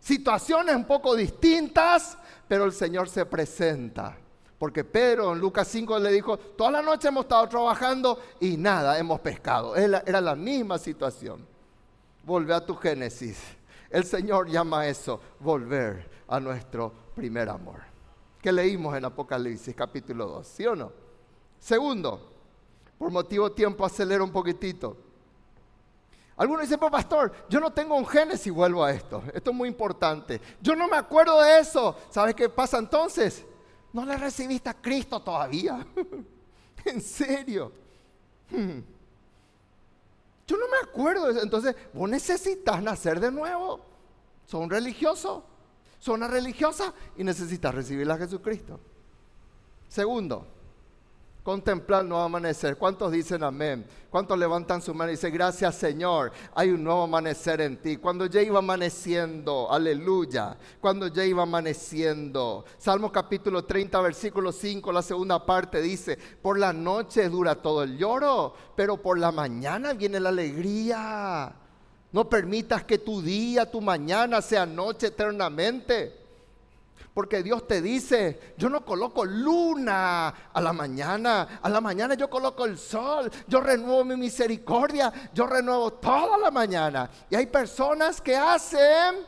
situaciones 0.00 0.74
un 0.74 0.84
poco 0.84 1.14
distintas, 1.14 2.18
pero 2.48 2.64
el 2.64 2.72
Señor 2.72 3.08
se 3.08 3.24
presenta. 3.24 4.18
Porque 4.58 4.82
Pedro 4.82 5.32
en 5.32 5.38
Lucas 5.38 5.68
5 5.68 6.00
le 6.00 6.10
dijo, 6.10 6.36
toda 6.36 6.72
la 6.72 6.82
noche 6.82 7.06
hemos 7.06 7.26
estado 7.26 7.48
trabajando 7.48 8.20
y 8.40 8.56
nada, 8.56 8.98
hemos 8.98 9.20
pescado. 9.20 9.76
Era 9.76 10.20
la 10.20 10.34
misma 10.34 10.78
situación. 10.78 11.46
Vuelve 12.24 12.52
a 12.52 12.66
tu 12.66 12.74
Génesis 12.74 13.38
el 13.90 14.04
Señor 14.04 14.48
llama 14.48 14.86
eso 14.86 15.20
volver 15.40 16.10
a 16.28 16.40
nuestro 16.40 16.92
primer 17.14 17.48
amor. 17.48 17.80
Que 18.40 18.52
leímos 18.52 18.96
en 18.96 19.04
Apocalipsis 19.04 19.74
capítulo 19.74 20.26
2, 20.26 20.46
¿sí 20.46 20.66
o 20.66 20.74
no? 20.74 20.92
Segundo, 21.58 22.20
por 22.98 23.10
motivo 23.10 23.52
tiempo 23.52 23.84
acelero 23.84 24.24
un 24.24 24.32
poquitito. 24.32 25.05
Algunos 26.36 26.62
dicen, 26.62 26.78
pues 26.78 26.92
pastor, 26.92 27.32
yo 27.48 27.60
no 27.60 27.72
tengo 27.72 27.96
un 27.96 28.06
Génesis 28.06 28.52
vuelvo 28.52 28.84
a 28.84 28.92
esto. 28.92 29.22
Esto 29.32 29.50
es 29.50 29.56
muy 29.56 29.68
importante. 29.68 30.40
Yo 30.60 30.76
no 30.76 30.86
me 30.86 30.96
acuerdo 30.96 31.40
de 31.40 31.60
eso. 31.60 31.96
¿Sabes 32.10 32.34
qué 32.34 32.48
pasa 32.48 32.78
entonces? 32.78 33.44
No 33.92 34.04
le 34.04 34.16
recibiste 34.18 34.68
a 34.68 34.74
Cristo 34.74 35.20
todavía. 35.20 35.86
en 36.84 37.00
serio. 37.00 37.72
Hmm. 38.50 38.80
Yo 40.46 40.56
no 40.58 40.68
me 40.68 40.76
acuerdo 40.88 41.26
de 41.26 41.32
eso. 41.32 41.42
Entonces, 41.42 41.74
vos 41.94 42.08
necesitas 42.08 42.82
nacer 42.82 43.18
de 43.18 43.32
nuevo. 43.32 43.80
Son 44.46 44.64
un 44.64 44.70
religioso. 44.70 45.42
Son 45.98 46.16
una 46.16 46.28
religiosa 46.28 46.92
y 47.16 47.24
necesitas 47.24 47.74
recibir 47.74 48.10
a 48.10 48.18
Jesucristo. 48.18 48.78
Segundo, 49.88 50.46
contemplar 51.46 52.04
nuevo 52.04 52.24
amanecer. 52.24 52.76
¿Cuántos 52.76 53.12
dicen 53.12 53.44
amén? 53.44 53.86
¿Cuántos 54.10 54.36
levantan 54.36 54.82
su 54.82 54.92
mano 54.92 55.12
y 55.12 55.14
dicen, 55.14 55.32
gracias 55.32 55.76
Señor, 55.76 56.32
hay 56.52 56.70
un 56.70 56.82
nuevo 56.82 57.04
amanecer 57.04 57.60
en 57.60 57.76
ti? 57.76 57.98
Cuando 57.98 58.26
ya 58.26 58.42
iba 58.42 58.58
amaneciendo, 58.58 59.70
aleluya, 59.70 60.56
cuando 60.80 61.06
ya 61.06 61.24
iba 61.24 61.44
amaneciendo. 61.44 62.64
Salmo 62.78 63.12
capítulo 63.12 63.64
30, 63.64 64.00
versículo 64.00 64.50
5, 64.50 64.90
la 64.90 65.02
segunda 65.02 65.46
parte 65.46 65.80
dice, 65.80 66.18
por 66.42 66.58
la 66.58 66.72
noche 66.72 67.28
dura 67.28 67.54
todo 67.54 67.84
el 67.84 67.96
lloro, 67.96 68.52
pero 68.74 68.96
por 68.96 69.16
la 69.16 69.30
mañana 69.30 69.92
viene 69.92 70.18
la 70.18 70.30
alegría. 70.30 71.54
No 72.10 72.28
permitas 72.28 72.82
que 72.82 72.98
tu 72.98 73.22
día, 73.22 73.70
tu 73.70 73.80
mañana 73.80 74.42
sea 74.42 74.66
noche 74.66 75.06
eternamente. 75.06 76.25
Porque 77.16 77.42
Dios 77.42 77.66
te 77.66 77.80
dice, 77.80 78.52
yo 78.58 78.68
no 78.68 78.84
coloco 78.84 79.24
luna 79.24 80.28
a 80.52 80.60
la 80.60 80.74
mañana, 80.74 81.60
a 81.62 81.68
la 81.70 81.80
mañana 81.80 82.14
yo 82.14 82.28
coloco 82.28 82.66
el 82.66 82.76
sol, 82.76 83.32
yo 83.48 83.62
renuevo 83.62 84.04
mi 84.04 84.16
misericordia, 84.16 85.10
yo 85.32 85.46
renuevo 85.46 85.94
toda 85.94 86.36
la 86.36 86.50
mañana. 86.50 87.08
Y 87.30 87.34
hay 87.34 87.46
personas 87.46 88.20
que 88.20 88.36
hacen 88.36 89.24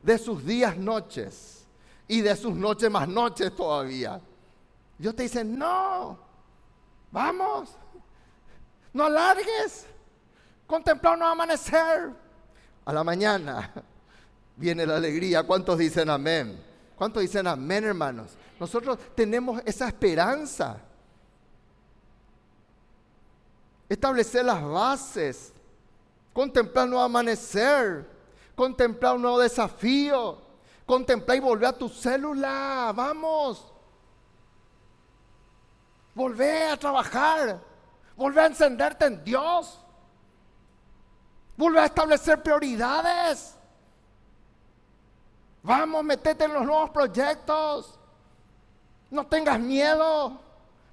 de 0.00 0.16
sus 0.16 0.44
días 0.44 0.76
noches 0.76 1.66
y 2.06 2.20
de 2.20 2.36
sus 2.36 2.54
noches 2.54 2.88
más 2.88 3.08
noches 3.08 3.52
todavía. 3.56 4.20
Dios 4.96 5.16
te 5.16 5.24
dice, 5.24 5.42
no, 5.42 6.16
vamos, 7.10 7.70
no 8.92 9.06
alargues, 9.06 9.86
contempla 10.68 11.14
un 11.14 11.22
amanecer. 11.24 12.12
A 12.84 12.92
la 12.92 13.02
mañana 13.02 13.72
viene 14.56 14.86
la 14.86 14.98
alegría. 14.98 15.42
¿Cuántos 15.42 15.78
dicen 15.78 16.10
amén? 16.10 16.65
¿Cuántos 16.96 17.20
dicen 17.22 17.46
amén, 17.46 17.84
hermanos? 17.84 18.32
Nosotros 18.58 18.98
tenemos 19.14 19.60
esa 19.66 19.86
esperanza. 19.86 20.78
Establecer 23.88 24.44
las 24.44 24.62
bases, 24.64 25.52
contemplar 26.32 26.84
un 26.84 26.90
nuevo 26.92 27.04
amanecer, 27.04 28.08
contemplar 28.54 29.14
un 29.14 29.22
nuevo 29.22 29.38
desafío, 29.38 30.38
contemplar 30.86 31.36
y 31.36 31.40
volver 31.40 31.68
a 31.68 31.72
tu 31.72 31.88
célula. 31.88 32.92
Vamos. 32.96 33.72
Volver 36.14 36.72
a 36.72 36.76
trabajar, 36.78 37.60
volver 38.16 38.44
a 38.44 38.46
encenderte 38.46 39.04
en 39.04 39.22
Dios, 39.22 39.78
volver 41.58 41.82
a 41.82 41.86
establecer 41.86 42.42
prioridades. 42.42 43.55
Vamos, 45.66 46.04
metete 46.04 46.44
en 46.44 46.52
los 46.52 46.64
nuevos 46.64 46.90
proyectos. 46.90 47.98
No 49.10 49.26
tengas 49.26 49.58
miedo. 49.58 50.38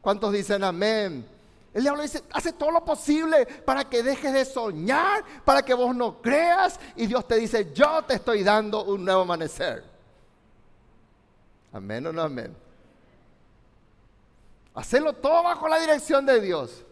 ¿Cuántos 0.02 0.34
dicen 0.34 0.64
amén? 0.64 1.30
El 1.76 1.84
diablo 1.84 2.02
dice, 2.02 2.24
hace 2.34 2.54
todo 2.54 2.72
lo 2.72 2.84
posible 2.84 3.46
para 3.46 3.88
que 3.88 4.02
dejes 4.02 4.34
de 4.34 4.46
soñar, 4.46 5.24
para 5.46 5.62
que 5.62 5.76
vos 5.76 5.96
no 5.96 6.20
creas. 6.20 6.80
Y 6.96 7.06
Dios 7.06 7.28
te 7.28 7.36
dice, 7.36 7.72
yo 7.72 8.02
te 8.02 8.16
estoy 8.16 8.44
dando 8.44 8.84
un 8.84 9.06
nuevo 9.06 9.22
amanecer. 9.22 9.84
Amén 11.72 12.08
o 12.08 12.12
no 12.12 12.24
amén. 12.24 12.56
Hacerlo 14.74 15.14
todo 15.14 15.44
bajo 15.44 15.68
la 15.68 15.80
dirección 15.80 16.26
de 16.26 16.42
Dios. 16.42 16.84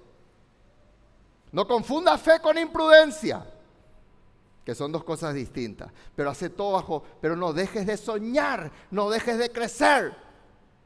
No 1.52 1.68
confunda 1.68 2.16
fe 2.20 2.40
con 2.40 2.60
imprudencia 2.60 3.44
son 4.76 4.92
dos 4.92 5.04
cosas 5.04 5.34
distintas. 5.34 5.92
Pero 6.16 6.30
hace 6.30 6.50
todo 6.50 6.74
bajo, 6.74 7.04
pero 7.20 7.36
no 7.36 7.54
dejes 7.54 7.86
de 7.86 7.98
soñar, 7.98 8.72
no 8.92 9.10
dejes 9.10 9.38
de 9.38 9.52
crecer, 9.52 10.16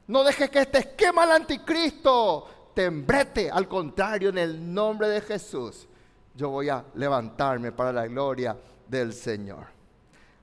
no 0.08 0.24
dejes 0.24 0.50
que 0.50 0.62
este 0.62 0.80
esquema 0.80 1.26
del 1.26 1.36
anticristo 1.36 2.72
te 2.74 2.86
embrete. 2.86 3.50
Al 3.50 3.68
contrario, 3.68 4.30
en 4.30 4.38
el 4.38 4.74
nombre 4.74 5.08
de 5.08 5.22
Jesús, 5.22 5.88
yo 6.36 6.50
voy 6.50 6.70
a 6.70 6.84
levantarme 6.96 7.72
para 7.72 7.92
la 7.92 8.08
gloria 8.08 8.58
del 8.88 9.14
Señor. 9.14 9.68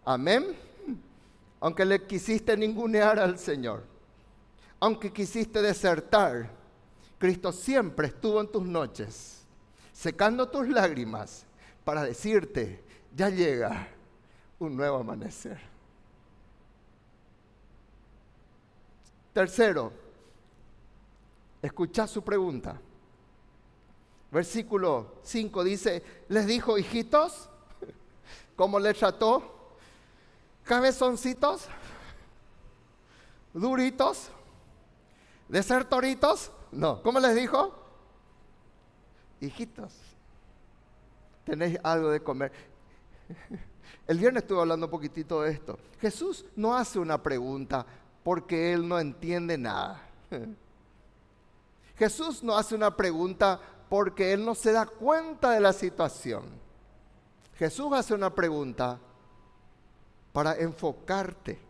Amén. 0.05 0.57
Aunque 1.61 1.85
le 1.85 2.07
quisiste 2.07 2.57
ningunear 2.57 3.19
al 3.21 3.39
Señor, 3.39 3.85
aunque 4.81 5.13
quisiste 5.13 5.63
desertar, 5.63 6.51
Cristo 7.19 7.53
siempre 7.53 8.09
estuvo 8.09 8.41
en 8.41 8.49
tus 8.49 8.65
noches, 8.65 9.45
secando 9.93 10.49
tus 10.49 10.69
lágrimas 10.69 11.47
para 11.85 12.03
decirte, 12.03 12.83
ya 13.15 13.29
llega 13.29 13.89
un 14.59 14.77
nuevo 14.77 14.99
amanecer. 14.99 15.61
Tercero, 19.33 19.93
escucha 21.61 22.07
su 22.07 22.23
pregunta. 22.23 22.79
Versículo 24.31 25.19
5 25.23 25.65
dice, 25.65 26.03
les 26.29 26.47
dijo, 26.47 26.79
hijitos, 26.79 27.51
¿cómo 28.57 28.79
les 28.79 28.99
trató? 28.99 29.77
Cabezoncitos, 30.65 31.67
duritos, 33.53 34.31
desertoritos. 35.49 36.51
No, 36.71 37.03
¿cómo 37.03 37.21
les 37.21 37.35
dijo? 37.35 37.75
Hijitos, 39.41 39.93
tenéis 41.45 41.79
algo 41.83 42.11
de 42.11 42.23
comer. 42.23 42.72
El 44.07 44.19
viernes 44.19 44.43
estuve 44.43 44.61
hablando 44.61 44.87
un 44.87 44.91
poquitito 44.91 45.43
de 45.43 45.53
esto. 45.53 45.79
Jesús 46.01 46.45
no 46.57 46.77
hace 46.77 46.99
una 46.99 47.23
pregunta 47.23 47.87
porque 48.23 48.73
él 48.73 48.87
no 48.87 48.99
entiende 48.99 49.57
nada. 49.59 50.03
Jesús 51.97 52.43
no 52.43 52.57
hace 52.57 52.75
una 52.75 52.97
pregunta 52.97 53.61
porque 53.89 54.33
él 54.33 54.45
no 54.45 54.55
se 54.55 54.73
da 54.73 54.87
cuenta 54.87 55.51
de 55.51 55.61
la 55.61 55.73
situación. 55.73 56.45
Jesús 57.57 57.93
hace 57.93 58.15
una 58.15 58.35
pregunta 58.35 58.99
para 60.33 60.57
enfocarte. 60.57 61.61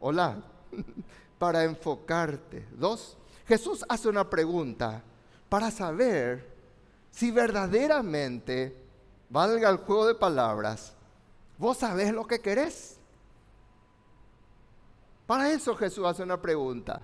Hola, 0.00 0.42
para 1.38 1.64
enfocarte. 1.64 2.66
Dos, 2.72 3.16
Jesús 3.46 3.84
hace 3.88 4.08
una 4.08 4.28
pregunta 4.28 5.02
para 5.48 5.70
saber 5.70 6.56
si 7.10 7.30
verdaderamente, 7.30 8.76
valga 9.30 9.70
el 9.70 9.78
juego 9.78 10.06
de 10.06 10.14
palabras, 10.14 10.95
Vos 11.58 11.78
sabés 11.78 12.12
lo 12.12 12.26
que 12.26 12.40
querés. 12.40 12.98
Para 15.26 15.50
eso 15.50 15.74
Jesús 15.74 16.06
hace 16.06 16.22
una 16.22 16.40
pregunta. 16.40 17.00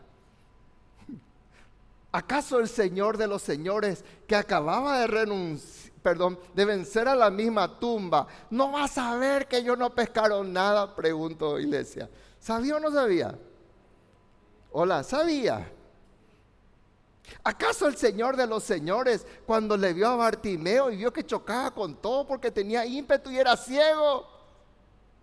¿Acaso 2.12 2.58
el 2.60 2.68
Señor 2.68 3.16
de 3.16 3.26
los 3.26 3.42
señores 3.42 4.04
que 4.26 4.36
acababa 4.36 5.00
de 5.00 5.06
renunciar, 5.06 5.92
de 6.54 6.64
vencer 6.64 7.08
a 7.08 7.14
la 7.14 7.30
misma 7.30 7.78
tumba, 7.78 8.26
no 8.50 8.72
va 8.72 8.84
a 8.84 8.88
saber 8.88 9.46
que 9.46 9.62
yo 9.62 9.76
no 9.76 9.94
pescaron 9.94 10.52
nada? 10.52 10.94
Pregunto, 10.94 11.58
iglesia. 11.58 12.08
¿Sabía 12.38 12.76
o 12.76 12.80
no 12.80 12.90
sabía? 12.90 13.38
Hola, 14.72 15.02
¿sabía? 15.02 15.70
¿Acaso 17.44 17.86
el 17.86 17.96
Señor 17.96 18.36
de 18.36 18.46
los 18.46 18.62
señores, 18.62 19.26
cuando 19.46 19.76
le 19.76 19.92
vio 19.92 20.08
a 20.08 20.16
Bartimeo 20.16 20.90
y 20.90 20.96
vio 20.96 21.12
que 21.12 21.24
chocaba 21.24 21.72
con 21.72 21.96
todo 21.96 22.26
porque 22.26 22.50
tenía 22.50 22.84
ímpetu 22.84 23.30
y 23.30 23.38
era 23.38 23.56
ciego, 23.56 24.31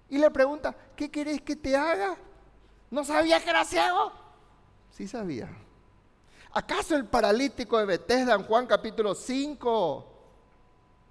y 0.09 0.17
le 0.17 0.31
pregunta, 0.31 0.75
¿qué 0.95 1.09
querés 1.09 1.41
que 1.41 1.55
te 1.55 1.75
haga? 1.75 2.17
¿No 2.89 3.03
sabía 3.03 3.41
que 3.43 3.49
era 3.49 3.63
ciego? 3.63 4.11
Sí 4.89 5.07
sabía. 5.07 5.49
¿Acaso 6.51 6.95
el 6.95 7.05
paralítico 7.05 7.77
de 7.77 7.85
Bethesda 7.85 8.33
en 8.33 8.43
Juan 8.43 8.65
capítulo 8.65 9.13
5, 9.13 10.05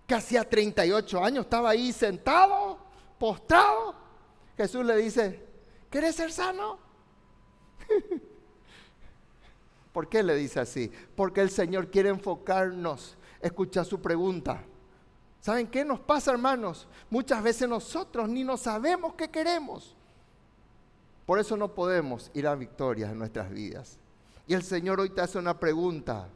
que 0.06 0.14
hacía 0.14 0.48
38 0.48 1.22
años 1.22 1.44
estaba 1.44 1.70
ahí 1.70 1.92
sentado, 1.92 2.78
postrado? 3.18 3.94
Jesús 4.56 4.84
le 4.84 4.96
dice, 4.96 5.46
¿querés 5.88 6.16
ser 6.16 6.32
sano? 6.32 6.78
¿Por 9.92 10.08
qué 10.08 10.24
le 10.24 10.34
dice 10.34 10.58
así? 10.58 10.90
Porque 11.14 11.40
el 11.40 11.50
Señor 11.50 11.90
quiere 11.90 12.08
enfocarnos, 12.08 13.16
escuchar 13.40 13.84
su 13.84 14.00
pregunta. 14.02 14.64
¿Saben 15.40 15.68
qué 15.68 15.84
nos 15.84 16.00
pasa, 16.00 16.32
hermanos? 16.32 16.88
Muchas 17.10 17.42
veces 17.42 17.68
nosotros 17.68 18.28
ni 18.28 18.44
nos 18.44 18.60
sabemos 18.60 19.14
qué 19.14 19.28
queremos. 19.28 19.94
Por 21.26 21.38
eso 21.38 21.56
no 21.56 21.74
podemos 21.74 22.30
ir 22.34 22.46
a 22.46 22.54
victorias 22.54 23.12
en 23.12 23.18
nuestras 23.18 23.50
vidas. 23.50 23.98
Y 24.46 24.54
el 24.54 24.62
Señor 24.62 24.98
hoy 24.98 25.10
te 25.10 25.20
hace 25.20 25.38
una 25.38 25.58
pregunta. 25.58 26.28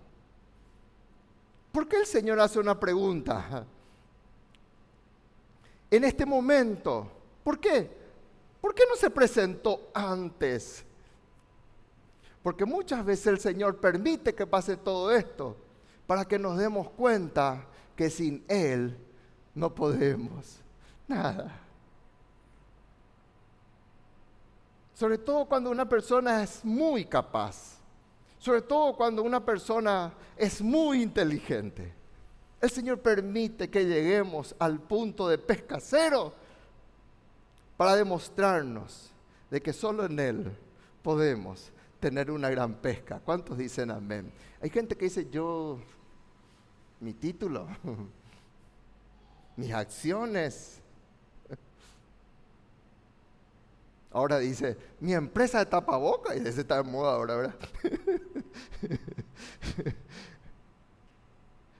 ¿Por 1.73 1.89
qué 1.89 1.97
el 1.97 2.07
Señor 2.07 2.39
hace 2.41 2.59
una 2.59 2.79
pregunta? 2.79 3.67
En 5.91 6.05
este 6.05 6.27
momento, 6.27 7.11
¿por 7.43 7.59
qué? 7.59 7.91
¿Por 8.61 8.75
qué 8.75 8.85
no 8.89 8.95
se 8.97 9.11
presentó 9.11 9.91
antes? 9.95 10.85
Porque 12.43 12.65
muchas 12.65 13.05
veces 13.05 13.27
el 13.29 13.41
Señor 13.41 13.79
permite 13.79 14.35
que 14.35 14.47
pase 14.47 14.77
todo 14.77 15.11
esto 15.11 15.57
para 16.07 16.25
que 16.27 16.39
nos 16.39 16.59
demos 16.59 16.91
cuenta 16.91 17.67
que 17.97 18.11
sin 18.11 18.45
Él 18.49 18.97
no 19.55 19.75
podemos 19.75 20.59
nada. 21.07 21.61
Sobre 24.95 25.19
todo 25.19 25.47
cuando 25.47 25.71
una 25.71 25.89
persona 25.89 26.43
es 26.43 26.65
muy 26.65 27.05
capaz. 27.05 27.79
Sobre 28.39 28.63
todo 28.63 28.97
cuando 28.97 29.23
una 29.23 29.45
persona 29.45 30.13
es 30.37 30.61
muy 30.61 31.03
inteligente. 31.03 31.93
El 32.61 32.71
Señor 32.71 33.01
permite 33.01 33.69
que 33.69 33.85
lleguemos 33.85 34.55
al 34.59 34.81
punto 34.81 35.29
de 35.29 35.39
pesca 35.39 35.79
cero 35.81 36.33
para 37.77 37.97
demostrarnos 37.97 39.11
de 39.51 39.61
que 39.61 39.73
solo 39.73 40.05
en 40.05 40.19
Él 40.19 40.57
podemos 41.03 41.73
tener 41.99 42.31
una 42.31 42.49
gran 42.51 42.75
pesca. 42.75 43.21
¿Cuántos 43.25 43.59
dicen 43.59 43.91
amén? 43.91 44.33
Hay 44.61 44.71
gente 44.71 44.97
que 44.97 45.07
dice, 45.07 45.29
yo, 45.31 45.81
mi 47.03 47.13
título, 47.13 47.67
mis 49.57 49.73
acciones. 49.73 50.79
Ahora 54.13 54.39
dice, 54.39 54.77
mi 55.01 55.13
empresa 55.13 55.59
de 55.59 55.67
tapaboca, 55.67 56.37
y 56.37 56.39
ese 56.39 56.61
está 56.61 56.77
de 56.77 56.89
moda 56.89 57.15
ahora, 57.15 57.37
¿verdad? 57.37 57.55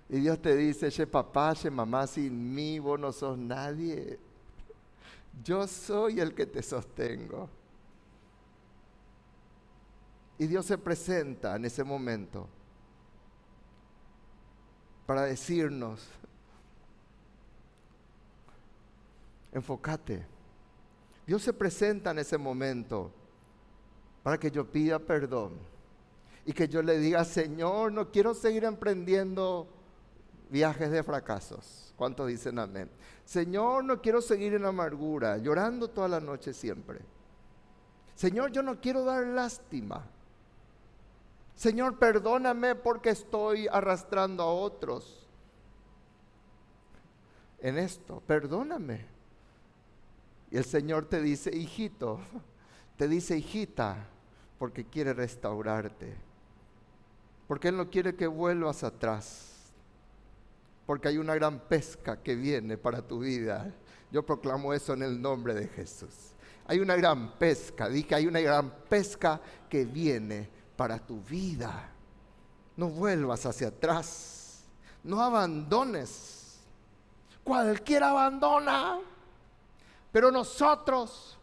y 0.09 0.19
Dios 0.19 0.43
te 0.43 0.57
dice, 0.57 0.91
che 0.91 1.07
papá, 1.07 1.55
che 1.55 1.71
mamá, 1.71 2.07
sin 2.07 2.55
mí 2.55 2.81
vos 2.81 2.99
no 2.99 3.13
sos 3.13 3.39
nadie. 3.39 4.19
Yo 5.45 5.69
soy 5.69 6.21
el 6.21 6.35
que 6.35 6.47
te 6.47 6.63
sostengo. 6.63 7.49
Y 10.39 10.47
Dios 10.47 10.67
se 10.67 10.79
presenta 10.79 11.55
en 11.55 11.67
ese 11.67 11.85
momento 11.85 12.49
para 15.07 15.23
decirnos, 15.23 16.07
enfócate. 19.53 20.27
Dios 21.27 21.43
se 21.43 21.53
presenta 21.53 22.11
en 22.11 22.19
ese 22.19 22.39
momento 22.39 23.13
para 24.23 24.39
que 24.39 24.51
yo 24.51 24.71
pida 24.71 24.99
perdón 24.99 25.53
y 26.45 26.53
que 26.53 26.69
yo 26.69 26.83
le 26.83 26.99
diga, 26.99 27.25
Señor, 27.25 27.93
no 27.93 28.11
quiero 28.11 28.35
seguir 28.35 28.65
emprendiendo 28.65 29.69
viajes 30.51 30.91
de 30.91 31.03
fracasos. 31.03 31.95
¿Cuántos 31.97 32.29
dicen 32.29 32.59
amén? 32.59 32.91
Señor, 33.25 33.85
no 33.85 34.01
quiero 34.01 34.21
seguir 34.21 34.55
en 34.55 34.65
amargura, 34.65 35.39
llorando 35.39 35.89
toda 35.89 36.09
la 36.09 36.21
noche 36.21 36.53
siempre. 36.53 37.01
Señor, 38.15 38.51
yo 38.51 38.63
no 38.63 38.81
quiero 38.81 39.05
dar 39.05 39.27
lástima. 39.27 40.05
Señor, 41.55 41.99
perdóname 41.99 42.75
porque 42.75 43.11
estoy 43.11 43.69
arrastrando 43.69 44.43
a 44.43 44.53
otros 44.53 45.23
en 47.63 47.79
esto. 47.79 48.23
Perdóname. 48.27 49.07
Y 50.51 50.57
el 50.59 50.65
Señor 50.65 51.07
te 51.07 51.23
dice, 51.23 51.55
hijito, 51.57 52.21
te 52.97 53.09
dice, 53.09 53.39
hijita, 53.39 54.07
porque 54.59 54.85
quiere 54.85 55.15
restaurarte. 55.15 56.15
Porque 57.49 57.69
Él 57.69 57.77
no 57.77 57.91
quiere 57.91 58.15
que 58.15 58.27
vuelvas 58.27 58.85
atrás. 58.85 59.49
Porque 60.85 61.09
hay 61.09 61.19
una 61.19 61.35
gran 61.35 61.61
pesca 61.61 62.23
que 62.23 62.35
viene 62.35 62.77
para 62.77 63.01
tu 63.01 63.21
vida. 63.21 63.73
Yo 64.11 64.27
proclamo 64.27 64.75
eso 64.75 64.93
en 64.93 65.03
el 65.03 65.23
nombre 65.23 65.55
de 65.55 65.69
Jesús. 65.69 66.33
Hay 66.67 66.81
una 66.81 66.97
gran 66.97 67.39
pesca, 67.39 67.89
dije, 67.89 68.15
hay 68.15 68.27
una 68.27 68.41
gran 68.41 68.71
pesca 68.89 69.41
que 69.69 69.85
viene 69.85 70.49
para 70.83 70.99
tu 70.99 71.21
vida. 71.21 71.89
No 72.77 72.89
vuelvas 72.89 73.47
hacia 73.47 73.69
atrás. 73.69 74.65
No 75.05 75.21
abandones. 75.23 76.59
Cualquiera 77.45 78.11
abandona. 78.11 78.99
Pero 80.11 80.33
nosotros, 80.33 81.39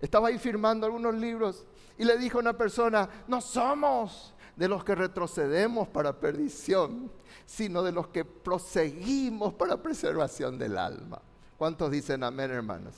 estaba 0.00 0.26
ahí 0.26 0.40
firmando 0.40 0.86
algunos 0.86 1.14
libros 1.14 1.64
y 1.98 2.04
le 2.04 2.18
dijo 2.18 2.38
a 2.38 2.40
una 2.40 2.52
persona, 2.58 3.08
no 3.28 3.40
somos 3.40 4.34
de 4.56 4.66
los 4.66 4.82
que 4.82 4.96
retrocedemos 4.96 5.86
para 5.86 6.18
perdición, 6.18 7.12
sino 7.46 7.84
de 7.84 7.92
los 7.92 8.08
que 8.08 8.24
proseguimos 8.24 9.54
para 9.54 9.80
preservación 9.80 10.58
del 10.58 10.76
alma. 10.76 11.22
¿Cuántos 11.56 11.92
dicen 11.92 12.24
amén, 12.24 12.50
hermanos? 12.50 12.94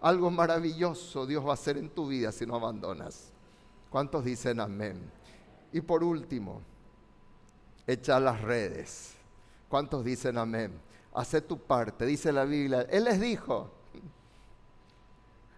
Algo 0.00 0.30
maravilloso 0.30 1.26
Dios 1.26 1.44
va 1.44 1.50
a 1.50 1.54
hacer 1.54 1.76
en 1.76 1.90
tu 1.90 2.08
vida 2.08 2.32
si 2.32 2.46
no 2.46 2.56
abandonas. 2.56 3.30
¿Cuántos 3.90 4.24
dicen 4.24 4.58
amén? 4.58 5.12
Y 5.74 5.80
por 5.80 6.04
último, 6.04 6.62
echa 7.84 8.20
las 8.20 8.40
redes. 8.40 9.12
¿Cuántos 9.68 10.04
dicen 10.04 10.38
amén? 10.38 10.72
Hace 11.12 11.40
tu 11.40 11.58
parte, 11.58 12.06
dice 12.06 12.30
la 12.30 12.44
Biblia. 12.44 12.82
Él 12.82 13.02
les 13.02 13.20
dijo, 13.20 13.72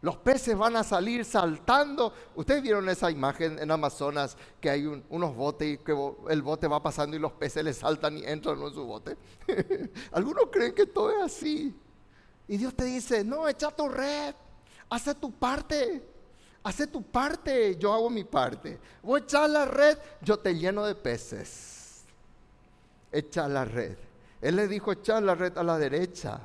los 0.01 0.17
peces 0.17 0.57
van 0.57 0.75
a 0.77 0.85
salir 0.85 1.23
saltando. 1.23 2.15
Ustedes 2.35 2.63
vieron 2.63 2.89
esa 2.89 3.11
imagen 3.11 3.59
en 3.59 3.71
Amazonas 3.71 4.39
que 4.59 4.71
hay 4.71 4.87
unos 4.87 5.37
botes 5.37 5.75
y 5.75 5.77
que 5.85 5.95
el 6.31 6.41
bote 6.41 6.67
va 6.67 6.83
pasando 6.83 7.15
y 7.15 7.19
los 7.21 7.33
peces 7.33 7.63
le 7.63 7.75
saltan 7.75 8.17
y 8.17 8.25
entran 8.25 8.59
en 8.63 8.73
su 8.73 8.87
bote. 8.87 9.19
Algunos 10.13 10.45
creen 10.51 10.75
que 10.75 10.87
todo 10.87 11.11
es 11.11 11.25
así. 11.25 11.79
Y 12.49 12.57
Dios 12.57 12.75
te 12.75 12.85
dice, 12.85 13.23
no, 13.23 13.47
echa 13.47 13.71
tu 13.71 13.87
red, 13.87 14.35
hace 14.89 15.15
tu 15.15 15.31
parte. 15.31 16.16
Hace 16.67 16.89
tu 16.89 17.01
parte, 17.01 17.77
yo 17.77 17.95
hago 17.95 18.11
mi 18.11 18.25
parte. 18.25 18.81
Voy 19.01 19.21
a 19.21 19.23
echar 19.23 19.49
la 19.49 19.67
red, 19.67 19.97
yo 20.21 20.37
te 20.37 20.53
lleno 20.53 20.85
de 20.85 20.97
peces. 20.97 22.03
Echa 23.13 23.47
la 23.47 23.65
red. 23.65 23.97
Él 24.41 24.57
le 24.57 24.67
dijo, 24.67 24.91
echar 24.91 25.23
la 25.23 25.37
red 25.37 25.57
a 25.57 25.63
la 25.63 25.79
derecha, 25.79 26.41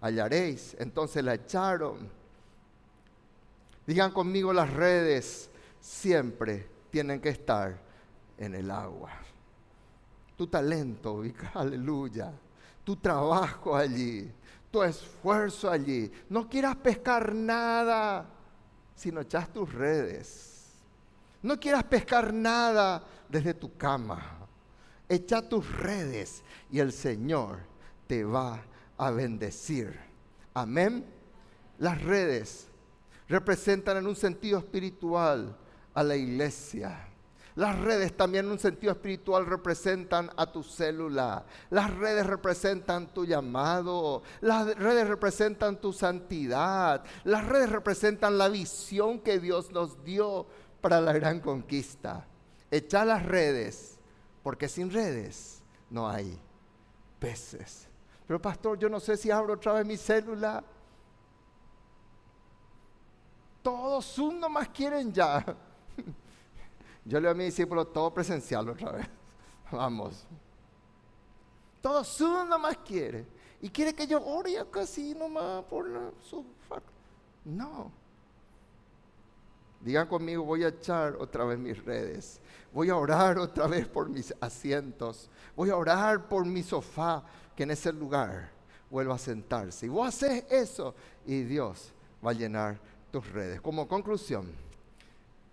hallaréis. 0.00 0.74
Entonces 0.80 1.22
la 1.22 1.34
echaron. 1.34 2.10
Digan 3.86 4.10
conmigo, 4.10 4.52
las 4.52 4.72
redes 4.72 5.48
siempre 5.78 6.66
tienen 6.90 7.20
que 7.20 7.28
estar 7.28 7.78
en 8.36 8.56
el 8.56 8.68
agua. 8.72 9.12
Tu 10.36 10.48
talento, 10.48 11.22
aleluya. 11.54 12.32
Tu 12.82 12.96
trabajo 12.96 13.76
allí, 13.76 14.28
tu 14.72 14.82
esfuerzo 14.82 15.70
allí. 15.70 16.10
No 16.28 16.48
quieras 16.48 16.74
pescar 16.74 17.32
nada 17.32 18.33
sino 18.94 19.20
echas 19.20 19.52
tus 19.52 19.72
redes. 19.72 20.72
No 21.42 21.58
quieras 21.58 21.84
pescar 21.84 22.32
nada 22.32 23.02
desde 23.28 23.54
tu 23.54 23.76
cama. 23.76 24.38
Echa 25.08 25.46
tus 25.46 25.70
redes 25.76 26.42
y 26.70 26.78
el 26.78 26.92
Señor 26.92 27.58
te 28.06 28.24
va 28.24 28.62
a 28.96 29.10
bendecir. 29.10 29.98
Amén. 30.54 31.04
Las 31.78 32.00
redes 32.02 32.68
representan 33.28 33.98
en 33.98 34.06
un 34.06 34.16
sentido 34.16 34.58
espiritual 34.58 35.56
a 35.92 36.02
la 36.02 36.16
iglesia. 36.16 37.08
Las 37.56 37.78
redes 37.78 38.16
también 38.16 38.46
en 38.46 38.52
un 38.52 38.58
sentido 38.58 38.92
espiritual 38.92 39.46
representan 39.46 40.28
a 40.36 40.50
tu 40.50 40.64
célula. 40.64 41.44
Las 41.70 41.94
redes 41.94 42.26
representan 42.26 43.14
tu 43.14 43.24
llamado. 43.24 44.22
Las 44.40 44.76
redes 44.76 45.06
representan 45.06 45.80
tu 45.80 45.92
santidad. 45.92 47.04
Las 47.22 47.46
redes 47.46 47.70
representan 47.70 48.38
la 48.38 48.48
visión 48.48 49.20
que 49.20 49.38
Dios 49.38 49.70
nos 49.70 50.02
dio 50.02 50.46
para 50.80 51.00
la 51.00 51.12
gran 51.12 51.38
conquista. 51.38 52.26
Echa 52.72 53.04
las 53.04 53.24
redes, 53.24 54.00
porque 54.42 54.68
sin 54.68 54.90
redes 54.90 55.62
no 55.90 56.08
hay 56.08 56.36
peces. 57.20 57.86
Pero 58.26 58.42
pastor, 58.42 58.78
yo 58.80 58.88
no 58.88 58.98
sé 58.98 59.16
si 59.16 59.30
abro 59.30 59.54
otra 59.54 59.74
vez 59.74 59.86
mi 59.86 59.96
célula. 59.96 60.64
Todos 63.62 64.12
Zoom 64.12 64.40
nomás 64.40 64.68
quieren 64.70 65.12
ya. 65.12 65.44
Yo 67.04 67.20
le 67.20 67.28
a 67.28 67.34
mi 67.34 67.44
discípulo 67.44 67.86
todo 67.86 68.12
presencial 68.12 68.68
otra 68.68 68.92
vez. 68.92 69.06
Vamos. 69.70 70.26
Todo 71.80 72.02
Zoom 72.02 72.48
nomás 72.48 72.78
quiere. 72.78 73.26
Y 73.60 73.68
quiere 73.68 73.94
que 73.94 74.06
yo 74.06 74.22
ore 74.24 74.54
casi 74.70 75.14
nomás 75.14 75.64
por 75.64 75.88
la, 75.88 76.10
su 76.20 76.44
No. 77.44 77.90
Digan 79.80 80.06
conmigo, 80.08 80.44
voy 80.44 80.64
a 80.64 80.68
echar 80.68 81.16
otra 81.16 81.44
vez 81.44 81.58
mis 81.58 81.84
redes. 81.84 82.40
Voy 82.72 82.88
a 82.88 82.96
orar 82.96 83.38
otra 83.38 83.66
vez 83.66 83.86
por 83.86 84.08
mis 84.08 84.34
asientos. 84.40 85.28
Voy 85.54 85.68
a 85.68 85.76
orar 85.76 86.26
por 86.26 86.46
mi 86.46 86.62
sofá, 86.62 87.22
que 87.54 87.64
en 87.64 87.70
ese 87.70 87.92
lugar 87.92 88.50
vuelva 88.90 89.16
a 89.16 89.18
sentarse. 89.18 89.84
Y 89.86 89.90
vos 89.90 90.08
haces 90.08 90.44
eso 90.50 90.94
y 91.26 91.42
Dios 91.42 91.92
va 92.24 92.30
a 92.30 92.34
llenar 92.34 92.78
tus 93.10 93.30
redes. 93.30 93.60
Como 93.60 93.86
conclusión, 93.86 94.50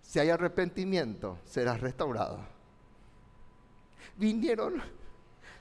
si 0.02 0.18
hay 0.18 0.30
arrepentimiento, 0.30 1.38
serás 1.44 1.80
restaurado. 1.80 2.40
Vinieron 4.16 4.82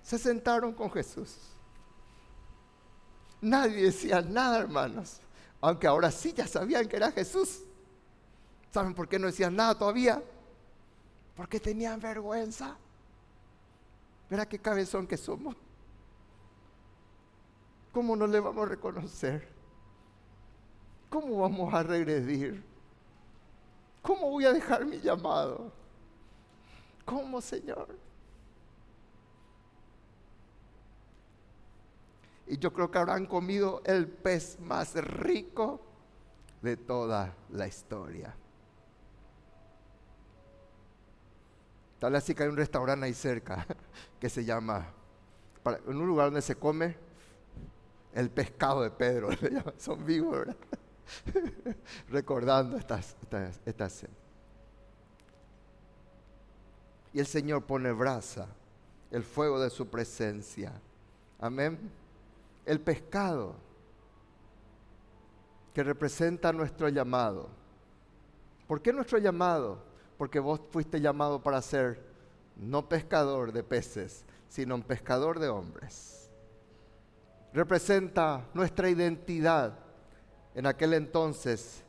Se 0.01 0.17
sentaron 0.17 0.73
con 0.73 0.91
Jesús. 0.91 1.37
Nadie 3.39 3.83
decía 3.83 4.21
nada, 4.21 4.59
hermanos. 4.59 5.21
Aunque 5.61 5.87
ahora 5.87 6.11
sí 6.11 6.33
ya 6.33 6.47
sabían 6.47 6.87
que 6.87 6.97
era 6.97 7.11
Jesús. 7.11 7.61
¿Saben 8.71 8.93
por 8.95 9.07
qué 9.07 9.19
no 9.19 9.27
decían 9.27 9.55
nada 9.55 9.77
todavía? 9.77 10.23
Porque 11.35 11.59
tenían 11.59 11.99
vergüenza. 11.99 12.75
Verá 14.29 14.47
qué 14.47 14.59
cabezón 14.59 15.05
que 15.05 15.17
somos. 15.17 15.55
¿Cómo 17.91 18.15
no 18.15 18.25
le 18.25 18.39
vamos 18.39 18.65
a 18.65 18.69
reconocer? 18.69 19.47
¿Cómo 21.09 21.41
vamos 21.41 21.73
a 21.73 21.83
regredir? 21.83 22.70
¿Cómo 24.01 24.29
voy 24.29 24.45
a 24.45 24.53
dejar 24.53 24.85
mi 24.85 24.99
llamado? 24.99 25.71
¿Cómo, 27.05 27.41
Señor? 27.41 27.87
Y 32.47 32.57
yo 32.57 32.73
creo 32.73 32.89
que 32.89 32.97
habrán 32.97 33.25
comido 33.25 33.81
el 33.85 34.07
pez 34.07 34.59
más 34.59 34.95
rico 34.95 35.81
de 36.61 36.77
toda 36.77 37.33
la 37.49 37.67
historia. 37.67 38.35
Tal 41.99 42.15
así 42.15 42.33
que 42.33 42.43
hay 42.43 42.49
un 42.49 42.57
restaurante 42.57 43.05
ahí 43.05 43.13
cerca 43.13 43.65
que 44.19 44.27
se 44.27 44.43
llama, 44.43 44.87
en 45.87 45.97
un 45.97 46.07
lugar 46.07 46.27
donde 46.27 46.41
se 46.41 46.55
come 46.55 46.97
el 48.13 48.29
pescado 48.31 48.81
de 48.81 48.89
Pedro, 48.89 49.29
son 49.77 50.03
vivos, 50.03 50.39
¿verdad? 50.39 50.57
Recordando 52.09 52.77
estas, 52.77 53.15
estas, 53.65 54.05
Y 57.13 57.19
el 57.19 57.27
Señor 57.27 57.63
pone 57.63 57.91
brasa, 57.91 58.47
el 59.11 59.23
fuego 59.23 59.59
de 59.59 59.69
su 59.69 59.87
presencia. 59.87 60.71
Amén. 61.39 61.77
El 62.65 62.79
pescado 62.79 63.55
que 65.73 65.83
representa 65.83 66.51
nuestro 66.51 66.89
llamado. 66.89 67.49
¿Por 68.67 68.81
qué 68.81 68.93
nuestro 68.93 69.17
llamado? 69.17 69.83
Porque 70.17 70.39
vos 70.39 70.61
fuiste 70.69 71.01
llamado 71.01 71.41
para 71.41 71.61
ser 71.61 71.99
no 72.55 72.87
pescador 72.87 73.51
de 73.51 73.63
peces, 73.63 74.23
sino 74.47 74.81
pescador 74.83 75.39
de 75.39 75.49
hombres. 75.49 76.29
Representa 77.53 78.45
nuestra 78.53 78.89
identidad. 78.89 79.77
En 80.53 80.65
aquel 80.65 80.93
entonces, 80.93 81.83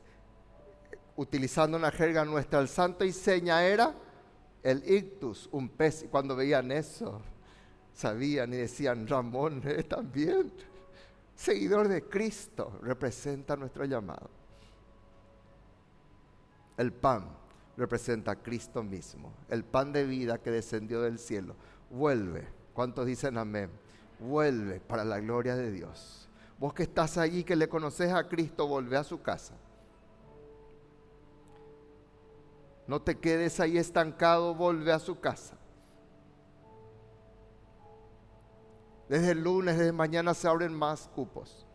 utilizando 1.16 1.76
una 1.76 1.90
jerga 1.90 2.24
nuestra, 2.24 2.60
el 2.60 2.68
santo 2.68 3.04
y 3.04 3.12
seña 3.12 3.64
era 3.64 3.94
el 4.62 4.88
ictus, 4.88 5.48
un 5.52 5.68
pez. 5.68 6.04
Y 6.04 6.08
cuando 6.08 6.36
veían 6.36 6.70
eso, 6.70 7.20
sabían 7.94 8.52
y 8.54 8.58
decían, 8.58 9.06
Ramón 9.06 9.62
¿eh? 9.64 9.82
también, 9.82 10.52
seguidor 11.34 11.88
de 11.88 12.04
Cristo, 12.04 12.78
representa 12.82 13.56
nuestro 13.56 13.84
llamado. 13.84 14.30
El 16.76 16.92
pan 16.92 17.28
representa 17.76 18.32
a 18.32 18.36
Cristo 18.36 18.82
mismo, 18.82 19.32
el 19.48 19.64
pan 19.64 19.92
de 19.92 20.04
vida 20.04 20.38
que 20.38 20.50
descendió 20.50 21.02
del 21.02 21.18
cielo. 21.18 21.54
Vuelve, 21.90 22.46
¿cuántos 22.72 23.06
dicen 23.06 23.36
amén? 23.38 23.70
Vuelve 24.18 24.80
para 24.80 25.04
la 25.04 25.20
gloria 25.20 25.56
de 25.56 25.70
Dios. 25.70 26.21
Vos 26.62 26.74
que 26.74 26.84
estás 26.84 27.18
allí, 27.18 27.42
que 27.42 27.56
le 27.56 27.68
conoces 27.68 28.12
a 28.12 28.28
Cristo, 28.28 28.68
vuelve 28.68 28.96
a 28.96 29.02
su 29.02 29.20
casa. 29.20 29.54
No 32.86 33.02
te 33.02 33.18
quedes 33.18 33.58
ahí 33.58 33.78
estancado, 33.78 34.54
vuelve 34.54 34.92
a 34.92 35.00
su 35.00 35.18
casa. 35.18 35.58
Desde 39.08 39.32
el 39.32 39.42
lunes, 39.42 39.76
desde 39.76 39.90
mañana 39.90 40.34
se 40.34 40.46
abren 40.46 40.72
más 40.72 41.08
cupos. 41.08 41.66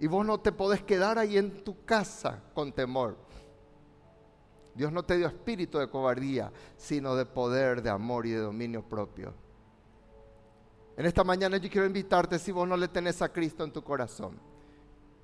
Y 0.00 0.08
vos 0.08 0.26
no 0.26 0.40
te 0.40 0.50
podés 0.50 0.82
quedar 0.82 1.16
ahí 1.16 1.38
en 1.38 1.62
tu 1.62 1.84
casa 1.84 2.42
con 2.52 2.72
temor. 2.72 3.16
Dios 4.74 4.90
no 4.90 5.04
te 5.04 5.16
dio 5.18 5.28
espíritu 5.28 5.78
de 5.78 5.88
cobardía, 5.88 6.50
sino 6.76 7.14
de 7.14 7.26
poder, 7.26 7.80
de 7.80 7.90
amor 7.90 8.26
y 8.26 8.32
de 8.32 8.38
dominio 8.38 8.82
propio. 8.82 9.43
En 10.96 11.06
esta 11.06 11.24
mañana 11.24 11.56
yo 11.56 11.68
quiero 11.68 11.86
invitarte 11.86 12.38
si 12.38 12.52
vos 12.52 12.68
no 12.68 12.76
le 12.76 12.88
tenés 12.88 13.20
a 13.22 13.32
Cristo 13.32 13.64
en 13.64 13.72
tu 13.72 13.82
corazón. 13.82 14.38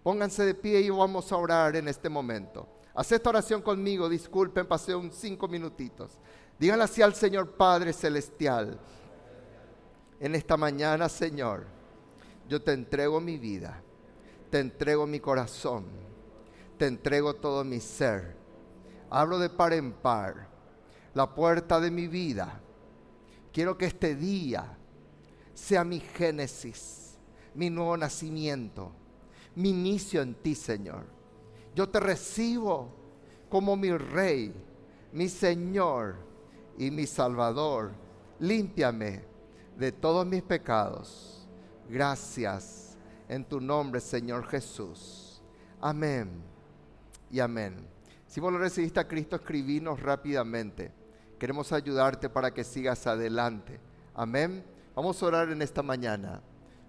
Pónganse 0.02 0.44
de 0.44 0.54
pie 0.54 0.80
y 0.80 0.90
vamos 0.90 1.30
a 1.30 1.36
orar 1.36 1.76
en 1.76 1.88
este 1.88 2.08
momento. 2.08 2.66
Haz 2.94 3.12
esta 3.12 3.30
oración 3.30 3.62
conmigo, 3.62 4.08
disculpen, 4.08 4.66
pasé 4.66 4.94
un 4.94 5.12
cinco 5.12 5.46
minutitos. 5.46 6.18
Díganle 6.58 6.84
así 6.84 7.02
al 7.02 7.14
Señor 7.14 7.52
Padre 7.52 7.92
Celestial. 7.92 8.78
En 10.18 10.34
esta 10.34 10.56
mañana, 10.56 11.08
Señor, 11.08 11.66
yo 12.48 12.60
te 12.60 12.72
entrego 12.72 13.20
mi 13.20 13.38
vida, 13.38 13.80
te 14.50 14.58
entrego 14.58 15.06
mi 15.06 15.20
corazón, 15.20 15.86
te 16.76 16.86
entrego 16.86 17.34
todo 17.34 17.64
mi 17.64 17.80
ser 17.80 18.40
Hablo 19.10 19.40
de 19.40 19.50
par 19.50 19.72
en 19.72 19.92
par. 19.92 20.48
La 21.14 21.34
puerta 21.34 21.80
de 21.80 21.90
mi 21.90 22.06
vida. 22.06 22.60
Quiero 23.52 23.76
que 23.76 23.86
este 23.86 24.14
día 24.14 24.78
sea 25.54 25.84
mi 25.84 26.00
génesis, 26.00 27.18
mi 27.54 27.70
nuevo 27.70 27.96
nacimiento, 27.96 28.92
mi 29.54 29.70
inicio 29.70 30.22
en 30.22 30.34
ti, 30.34 30.54
Señor. 30.54 31.04
Yo 31.74 31.88
te 31.88 32.00
recibo 32.00 32.88
como 33.48 33.76
mi 33.76 33.92
rey, 33.92 34.54
mi 35.12 35.28
Señor 35.28 36.16
y 36.78 36.90
mi 36.90 37.06
Salvador. 37.06 37.92
Límpiame 38.38 39.24
de 39.76 39.92
todos 39.92 40.26
mis 40.26 40.42
pecados. 40.42 41.48
Gracias 41.88 42.96
en 43.28 43.44
tu 43.44 43.60
nombre, 43.60 44.00
Señor 44.00 44.46
Jesús. 44.46 45.42
Amén 45.80 46.30
y 47.30 47.40
amén. 47.40 47.86
Si 48.26 48.40
vos 48.40 48.52
lo 48.52 48.58
recibiste 48.58 49.00
a 49.00 49.08
Cristo, 49.08 49.36
escribinos 49.36 50.00
rápidamente. 50.00 50.92
Queremos 51.38 51.72
ayudarte 51.72 52.28
para 52.28 52.52
que 52.52 52.62
sigas 52.62 53.06
adelante. 53.06 53.80
Amén. 54.14 54.64
Vamos 55.00 55.22
a 55.22 55.26
orar 55.26 55.48
en 55.48 55.62
esta 55.62 55.82
mañana 55.82 56.42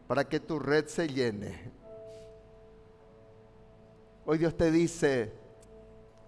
para 0.05 0.27
que 0.27 0.41
tu 0.41 0.59
red 0.59 0.85
se 0.87 1.07
llene. 1.07 1.71
Hoy 4.25 4.37
Dios 4.37 4.57
te 4.57 4.69
dice, 4.69 5.31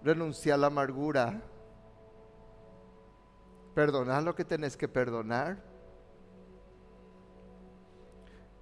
renuncia 0.01 0.53
a 0.53 0.57
la 0.57 0.67
amargura. 0.67 1.41
Perdonar 3.75 4.23
lo 4.23 4.33
que 4.33 4.45
tenés 4.45 4.77
que 4.77 4.87
perdonar. 4.87 5.61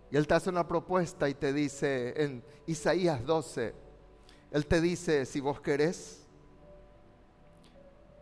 Y 0.09 0.17
Él 0.17 0.25
te 0.25 0.33
hace 0.33 0.49
una 0.49 0.67
propuesta 0.67 1.29
y 1.29 1.35
te 1.35 1.53
dice 1.53 2.23
en 2.23 2.43
Isaías 2.65 3.23
12, 3.23 3.75
Él 4.49 4.65
te 4.65 4.81
dice, 4.81 5.27
si 5.27 5.39
vos 5.39 5.61
querés, 5.61 6.27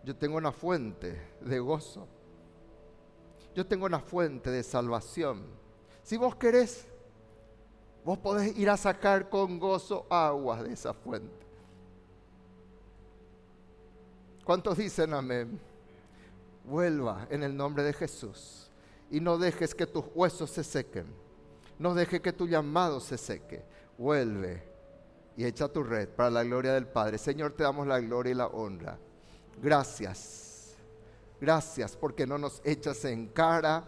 yo 0.03 0.13
tengo 0.17 0.35
una 0.35 0.51
fuente 0.51 1.37
de 1.39 1.57
gozo. 1.57 2.18
Yo 3.59 3.65
tengo 3.65 3.87
una 3.87 3.99
fuente 3.99 4.49
de 4.49 4.63
salvación. 4.63 5.43
Si 6.01 6.15
vos 6.15 6.33
querés, 6.37 6.87
vos 8.05 8.17
podés 8.17 8.57
ir 8.57 8.69
a 8.69 8.77
sacar 8.77 9.29
con 9.29 9.59
gozo 9.59 10.07
aguas 10.09 10.63
de 10.63 10.71
esa 10.71 10.93
fuente. 10.93 11.45
¿Cuántos 14.45 14.77
dicen 14.77 15.13
amén? 15.13 15.59
Vuelva 16.63 17.27
en 17.29 17.43
el 17.43 17.53
nombre 17.53 17.83
de 17.83 17.91
Jesús 17.91 18.71
y 19.11 19.19
no 19.19 19.37
dejes 19.37 19.75
que 19.75 19.85
tus 19.85 20.05
huesos 20.15 20.49
se 20.51 20.63
sequen. 20.63 21.07
No 21.77 21.93
dejes 21.93 22.21
que 22.21 22.31
tu 22.31 22.47
llamado 22.47 23.01
se 23.01 23.17
seque. 23.17 23.61
Vuelve 23.97 24.63
y 25.35 25.43
echa 25.43 25.67
tu 25.67 25.83
red 25.83 26.07
para 26.07 26.29
la 26.29 26.45
gloria 26.45 26.75
del 26.75 26.87
Padre. 26.87 27.17
Señor, 27.17 27.51
te 27.51 27.63
damos 27.63 27.85
la 27.85 27.99
gloria 27.99 28.31
y 28.31 28.35
la 28.35 28.47
honra. 28.47 28.97
Gracias. 29.61 30.48
Gracias 31.39 31.95
porque 31.95 32.27
no 32.27 32.37
nos 32.37 32.61
echas 32.63 33.05
en 33.05 33.27
cara 33.27 33.85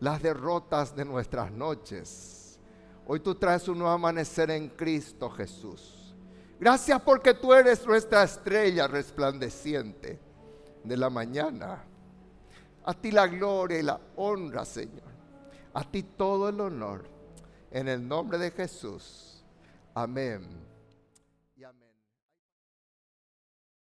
las 0.00 0.22
derrotas 0.22 0.94
de 0.94 1.04
nuestras 1.04 1.50
noches. 1.50 2.58
Hoy 3.06 3.20
tú 3.20 3.34
traes 3.34 3.66
un 3.68 3.78
nuevo 3.78 3.92
amanecer 3.92 4.50
en 4.50 4.68
Cristo 4.68 5.28
Jesús. 5.30 6.14
Gracias 6.60 7.00
porque 7.02 7.34
tú 7.34 7.52
eres 7.52 7.84
nuestra 7.86 8.22
estrella 8.22 8.86
resplandeciente 8.86 10.20
de 10.84 10.96
la 10.96 11.10
mañana. 11.10 11.84
A 12.84 12.94
ti 12.94 13.10
la 13.10 13.26
gloria 13.26 13.78
y 13.78 13.82
la 13.82 14.00
honra, 14.16 14.64
Señor. 14.64 15.10
A 15.74 15.82
ti 15.82 16.02
todo 16.02 16.48
el 16.48 16.60
honor. 16.60 17.04
En 17.70 17.88
el 17.88 18.06
nombre 18.06 18.38
de 18.38 18.50
Jesús. 18.50 19.44
Amén. 19.94 20.71